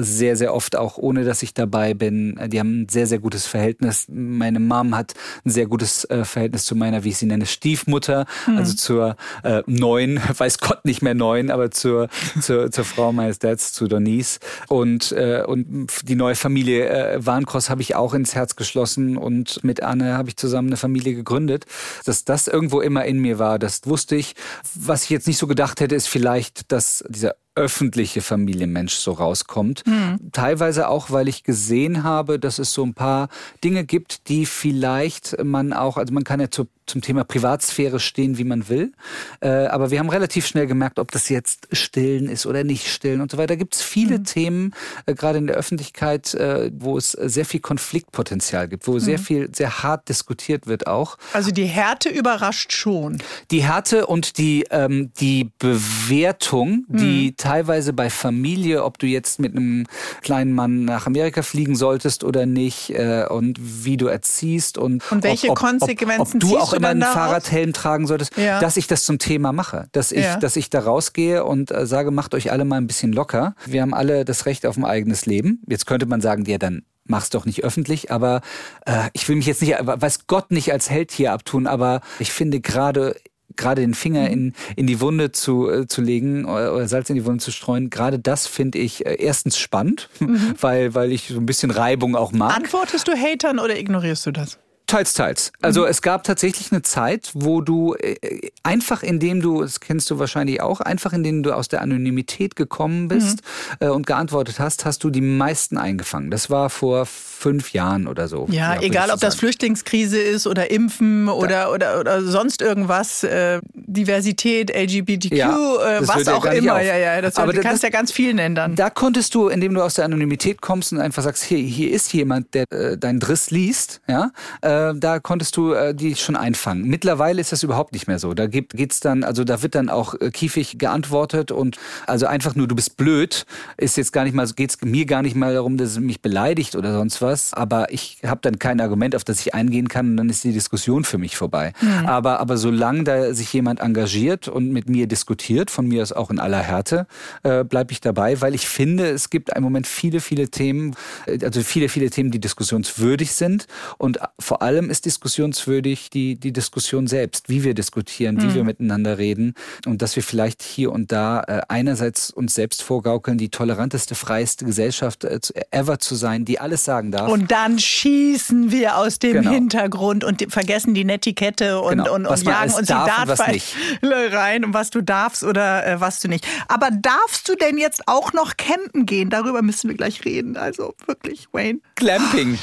[0.00, 2.38] sehr, sehr oft auch ohne, dass ich dabei bin.
[2.46, 4.06] Die haben ein sehr, sehr gutes Verhältnis.
[4.08, 5.14] Meine Mom hat
[5.44, 10.20] ein sehr gutes Verhältnis zu meiner, wie ich sie nenne, Stiefmutter, also zur äh, neuen,
[10.36, 12.08] weiß Gott nicht mehr neuen, aber zur,
[12.40, 14.38] zur, zur Frau meines Dads, zu Denise.
[14.68, 19.64] Und, äh, und die neue Familie äh, Warncross habe ich auch ins Herz geschlossen und
[19.64, 21.64] mit Anne habe ich zusammen eine Familie gegründet.
[22.04, 24.34] Dass das irgendwo immer in mir war, das wusste ich.
[24.74, 29.84] Was ich jetzt nicht so gedacht hätte, ist vielleicht, dass dieser öffentliche Familienmensch so rauskommt.
[30.32, 33.28] Teilweise auch, weil ich gesehen habe, dass es so ein paar
[33.62, 38.38] Dinge gibt, die vielleicht man auch, also man kann ja zu, zum Thema Privatsphäre stehen,
[38.38, 38.92] wie man will.
[39.40, 43.20] Äh, aber wir haben relativ schnell gemerkt, ob das jetzt stillen ist oder nicht stillen
[43.20, 43.48] und so weiter.
[43.48, 44.74] Da gibt es viele Themen,
[45.06, 49.48] äh, gerade in der Öffentlichkeit, äh, wo es sehr viel Konfliktpotenzial gibt, wo sehr viel,
[49.54, 51.16] sehr hart diskutiert wird auch.
[51.32, 53.22] Also die Härte überrascht schon.
[53.50, 59.56] Die Härte und die, ähm, die Bewertung, die teilweise bei Familie, ob du jetzt mit
[59.56, 59.86] einem
[60.22, 65.22] kleinen Mann nach Amerika fliegen solltest oder nicht äh, und wie du erziehst und, Und
[65.22, 67.02] welche ob, ob, Konsequenzen ob, ob du auch immer einen?
[67.02, 68.60] Fahrradhelm tragen solltest, Ja.
[68.60, 70.36] dass ich das zum Thema mache, dass ich, Ja.
[70.38, 73.54] dass ich da rausgehe und äh, sage, macht euch alle mal ein bisschen locker.
[73.66, 75.62] Wir haben alle das Recht auf ein eigenes Leben.
[75.68, 78.42] Jetzt könnte man sagen, ja dann mach's doch nicht öffentlich, aber
[78.84, 82.32] äh, ich will mich jetzt nicht, weiß Gott nicht als Held hier abtun, aber ich
[82.32, 83.16] finde gerade
[83.56, 87.16] gerade den Finger in, in die Wunde zu, äh, zu legen oder, oder Salz in
[87.16, 90.10] die Wunde zu streuen, gerade das finde ich äh, erstens spannend,
[90.60, 92.54] weil, weil ich so ein bisschen Reibung auch mag.
[92.54, 94.58] Antwortest du Hatern oder ignorierst du das?
[94.88, 95.52] Teils, teils.
[95.60, 100.18] Also es gab tatsächlich eine Zeit, wo du äh, einfach indem du, das kennst du
[100.18, 103.42] wahrscheinlich auch, einfach indem du aus der Anonymität gekommen bist
[103.80, 106.30] äh, und geantwortet hast, hast du die meisten eingefangen.
[106.30, 108.48] Das war vor fünf Jahren oder so.
[108.50, 109.34] Ja, würde egal ob das.
[109.34, 116.08] Flüchtlingskrise ist oder Impfen oder, oder, oder sonst irgendwas, äh, Diversität, LGBTQ, Ja, äh, das
[116.08, 116.76] was auch immer.
[116.76, 116.82] auf.
[116.82, 118.74] Ja, ja, das, Aber du das- kannst ja ganz viel nennen dann.
[118.76, 122.12] Da konntest du, indem du aus der Anonymität kommst und einfach sagst, hier, hier ist
[122.12, 124.30] jemand, der äh, deinen Driss liest, ja,
[124.62, 126.84] äh, da konntest du äh, die schon einfangen.
[126.84, 128.34] Mittlerweile ist das überhaupt nicht mehr so.
[128.34, 131.76] Da gibt, geht's dann, also da wird dann auch äh, kiefig geantwortet und
[132.06, 133.46] also einfach nur, du bist blöd,
[133.78, 136.76] ist jetzt gar nicht mal, geht's mir gar nicht mal darum, dass es mich beleidigt
[136.76, 137.54] oder sonst was.
[137.54, 140.52] Aber ich habe dann kein Argument, auf das ich eingehen kann und dann ist die
[140.52, 141.72] Diskussion für mich vorbei.
[141.80, 142.06] Mhm.
[142.06, 146.30] Aber, aber solange da sich jemand engagiert und mit mir diskutiert, von mir aus auch
[146.30, 147.06] in aller Härte,
[147.42, 150.94] äh, bleibe ich dabei, weil ich finde, es gibt im Moment viele, viele Themen,
[151.26, 153.66] äh, also viele, viele Themen, die diskussionswürdig sind.
[153.98, 158.54] Und vor allem ist diskussionswürdig die, die Diskussion selbst, wie wir diskutieren, wie mhm.
[158.54, 159.54] wir miteinander reden
[159.86, 164.64] und dass wir vielleicht hier und da äh, einerseits uns selbst vorgaukeln, die toleranteste, freiste
[164.64, 165.38] Gesellschaft äh,
[165.70, 167.30] ever zu sein, die alles sagen darf.
[167.30, 169.50] Und dann schießen wir aus dem genau.
[169.50, 172.14] Hintergrund und vergessen die Netiquette und, genau.
[172.14, 173.58] und, und jagen uns die Dartpfeile
[174.02, 176.46] rein was du darfst oder äh, was du nicht.
[176.68, 179.30] Aber darfst du denn jetzt auch noch campen gehen?
[179.30, 180.56] Darüber müssen wir gleich reden.
[180.56, 181.80] Also wirklich, Wayne.
[181.96, 182.58] Clamping.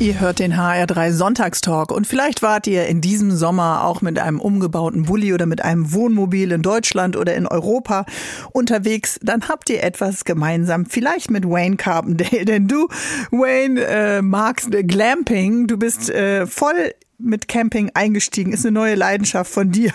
[0.00, 4.40] Ihr hört den HR3 Sonntagstalk und vielleicht wart ihr in diesem Sommer auch mit einem
[4.40, 8.06] umgebauten Bulli oder mit einem Wohnmobil in Deutschland oder in Europa
[8.52, 9.20] unterwegs.
[9.22, 12.88] Dann habt ihr etwas gemeinsam, vielleicht mit Wayne Carpendale, denn du,
[13.30, 15.66] Wayne, äh, magst Glamping.
[15.66, 18.52] Du bist äh, voll mit Camping eingestiegen?
[18.52, 19.92] Ist eine neue Leidenschaft von dir.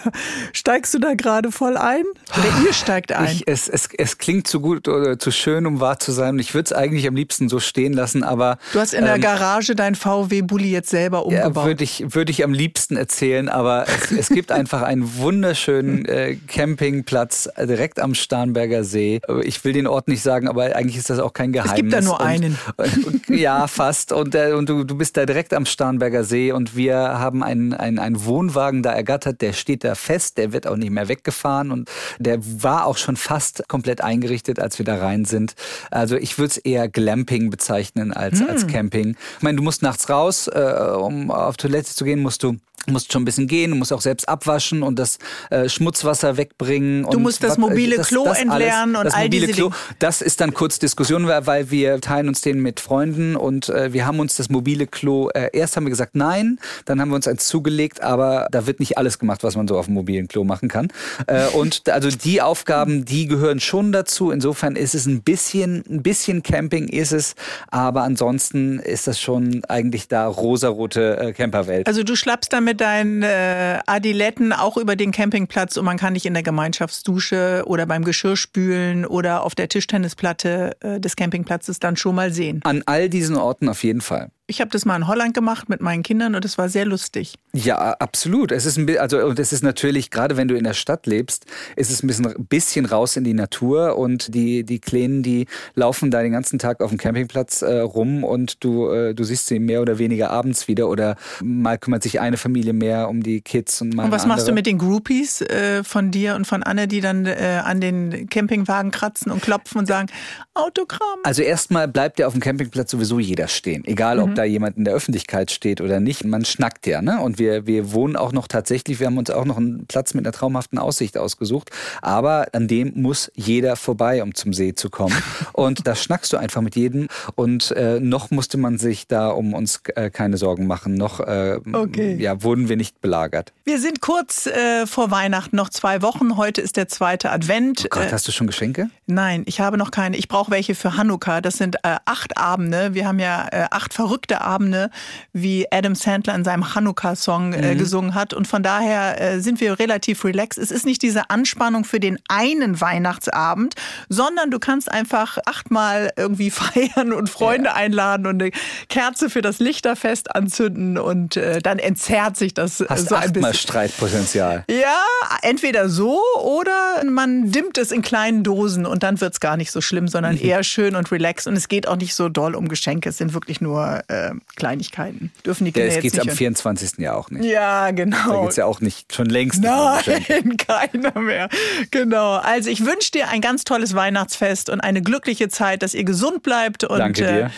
[0.53, 2.03] Steigst du da gerade voll ein?
[2.37, 3.25] Oder ihr steigt ein?
[3.25, 6.39] Ich, es, es, es klingt zu gut oder zu schön, um wahr zu sein.
[6.39, 8.57] Ich würde es eigentlich am liebsten so stehen lassen, aber.
[8.73, 11.55] Du hast in ähm, der Garage dein VW-Bulli jetzt selber umgebaut.
[11.55, 16.05] Ja, würde ich, würd ich am liebsten erzählen, aber es, es gibt einfach einen wunderschönen
[16.05, 19.21] äh, Campingplatz direkt am Starnberger See.
[19.43, 21.73] Ich will den Ort nicht sagen, aber eigentlich ist das auch kein Geheimnis.
[21.73, 22.57] Es gibt da nur einen.
[22.77, 24.11] Und, und, ja, fast.
[24.11, 27.73] Und, äh, und du, du bist da direkt am Starnberger See und wir haben einen,
[27.73, 31.71] einen, einen Wohnwagen da ergattert, der steht da fest, der wird auch nicht mehr weggefahren
[31.71, 31.89] und
[32.19, 35.55] der war auch schon fast komplett eingerichtet, als wir da rein sind.
[35.91, 38.49] Also ich würde es eher Glamping bezeichnen als, mm.
[38.49, 38.69] als hm.
[38.69, 39.15] Camping.
[39.37, 40.59] Ich meine, du musst nachts raus, äh,
[40.97, 42.57] um auf Toilette zu gehen, musst du
[42.87, 45.17] musst schon ein bisschen gehen, du musst auch selbst abwaschen und das
[45.49, 47.07] äh, Schmutzwasser wegbringen.
[47.09, 49.75] Du musst das mobile das, Klo das entleeren alles, und all diese Klo, Dinge.
[49.99, 54.05] Das ist dann kurz Diskussion, weil wir teilen uns den mit Freunden und äh, wir
[54.05, 57.27] haben uns das mobile Klo, äh, erst haben wir gesagt nein, dann haben wir uns
[57.27, 60.43] eins zugelegt, aber da wird nicht alles gemacht, was man so auf dem mobilen Klo
[60.43, 60.89] machen kann.
[61.27, 64.31] Äh, und also die Aufgaben, die gehören schon dazu.
[64.31, 67.35] Insofern ist es ein bisschen, ein bisschen Camping ist es,
[67.69, 71.87] aber ansonsten ist das schon eigentlich da rosarote äh, Camperwelt.
[71.87, 76.13] Also du schlappst damit mit deinen äh, Adiletten auch über den Campingplatz und man kann
[76.13, 81.95] dich in der Gemeinschaftsdusche oder beim Geschirrspülen oder auf der Tischtennisplatte äh, des Campingplatzes dann
[81.95, 82.59] schon mal sehen.
[82.65, 84.29] An all diesen Orten auf jeden Fall.
[84.47, 87.33] Ich habe das mal in Holland gemacht mit meinen Kindern und es war sehr lustig.
[87.53, 88.51] Ja, absolut.
[88.51, 91.45] Es ist ein, also und es ist natürlich gerade wenn du in der Stadt lebst,
[91.75, 96.11] ist es ein bisschen, bisschen raus in die Natur und die die Kleinen, die laufen
[96.11, 99.57] da den ganzen Tag auf dem Campingplatz äh, rum und du äh, du siehst sie
[99.57, 103.81] mehr oder weniger abends wieder oder mal kümmert sich eine Familie mehr um die Kids
[103.81, 104.35] und mal Und was andere.
[104.37, 107.81] machst du mit den Groupies äh, von dir und von Anne, die dann äh, an
[107.81, 110.07] den Campingwagen kratzen und klopfen und sagen
[110.53, 111.19] Autogramm?
[111.23, 114.85] Also erstmal bleibt ja auf dem Campingplatz sowieso jeder stehen, egal ob da jemand in
[114.85, 117.01] der Öffentlichkeit steht oder nicht, man schnackt ja.
[117.01, 117.19] Ne?
[117.19, 120.25] Und wir, wir wohnen auch noch tatsächlich, wir haben uns auch noch einen Platz mit
[120.25, 121.71] einer traumhaften Aussicht ausgesucht.
[122.01, 125.15] Aber an dem muss jeder vorbei, um zum See zu kommen.
[125.53, 127.07] Und da schnackst du einfach mit jedem.
[127.35, 130.95] Und äh, noch musste man sich da um uns äh, keine Sorgen machen.
[130.95, 132.15] Noch äh, okay.
[132.15, 133.53] ja, wurden wir nicht belagert.
[133.63, 136.37] Wir sind kurz äh, vor Weihnachten, noch zwei Wochen.
[136.37, 137.83] Heute ist der zweite Advent.
[137.85, 138.89] Oh Gott, hast du schon Geschenke?
[139.07, 140.17] Nein, ich habe noch keine.
[140.17, 141.41] Ich brauche welche für Hanukkah.
[141.41, 142.93] Das sind äh, acht Abende.
[142.93, 144.89] Wir haben ja äh, acht verrückte Abende,
[145.33, 147.77] wie Adam Sandler in seinem Hanukkah-Song äh, mhm.
[147.77, 148.33] gesungen hat.
[148.33, 150.61] Und von daher äh, sind wir relativ relaxed.
[150.61, 153.75] Es ist nicht diese Anspannung für den einen Weihnachtsabend,
[154.09, 157.75] sondern du kannst einfach achtmal irgendwie feiern und Freunde ja.
[157.75, 158.51] einladen und eine
[158.89, 163.33] Kerze für das Lichterfest anzünden und äh, dann entzerrt sich das äh, Hast so ein
[163.33, 163.53] bisschen.
[163.53, 164.65] Streitpotenzial.
[164.69, 165.01] Ja,
[165.41, 169.71] entweder so oder man dimmt es in kleinen Dosen und dann wird es gar nicht
[169.71, 170.41] so schlimm, sondern mhm.
[170.41, 171.47] eher schön und relaxed.
[171.47, 173.09] Und es geht auch nicht so doll um Geschenke.
[173.09, 175.31] Es sind wirklich nur äh, Kleinigkeiten.
[175.45, 176.99] Dürfen die Kinder ja, es geht am 24.
[176.99, 177.45] ja auch nicht.
[177.45, 178.17] Ja, genau.
[178.27, 181.49] Da geht es ja auch nicht, schon längst Nein, keiner mehr.
[181.91, 182.33] Genau.
[182.35, 186.43] Also ich wünsche dir ein ganz tolles Weihnachtsfest und eine glückliche Zeit, dass ihr gesund
[186.43, 187.45] bleibt und Danke dir.
[187.45, 187.49] Äh,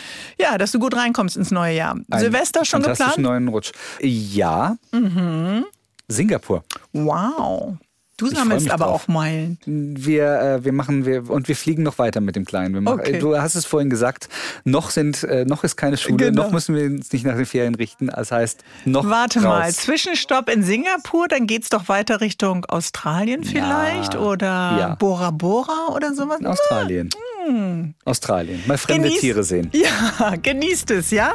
[0.42, 1.96] ja, dass du gut reinkommst ins neue Jahr.
[2.10, 3.18] Ein Silvester schon geplant?
[3.18, 3.72] neuen Rutsch.
[4.00, 4.76] Ja.
[4.92, 5.64] Mhm.
[6.08, 6.64] Singapur.
[6.92, 7.76] Wow.
[8.18, 9.04] Du sammelst aber drauf.
[9.04, 9.58] auch Meilen.
[9.64, 12.82] Wir, äh, wir machen, wir, und wir fliegen noch weiter mit dem Kleinen.
[12.82, 13.20] Machen, okay.
[13.20, 14.28] Du hast es vorhin gesagt,
[14.64, 16.42] noch sind, äh, noch ist keine Schule, genau.
[16.42, 18.08] noch müssen wir uns nicht nach den Ferien richten.
[18.08, 19.46] Das heißt, noch Warte raus.
[19.46, 24.20] mal, Zwischenstopp in Singapur, dann geht es doch weiter Richtung Australien vielleicht ja.
[24.20, 24.96] oder ja.
[24.98, 26.40] Bora Bora oder sowas?
[26.40, 27.10] In Australien.
[27.46, 27.94] Hm.
[28.04, 28.60] Australien.
[28.66, 29.70] Mal fremde Genieß, Tiere sehen.
[29.78, 31.34] Ja, genießt es, ja?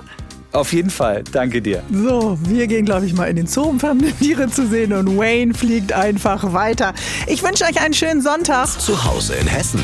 [0.54, 1.24] Auf jeden Fall.
[1.32, 1.84] Danke dir.
[1.92, 5.18] So, wir gehen, glaube ich, mal in den Zoo, um fremde Tiere zu sehen und
[5.18, 6.94] Wayne fliegt einfach weiter.
[7.26, 8.68] Ich wünsche euch einen schönen Sonntag.
[8.80, 9.84] Zu Hause in Hessen.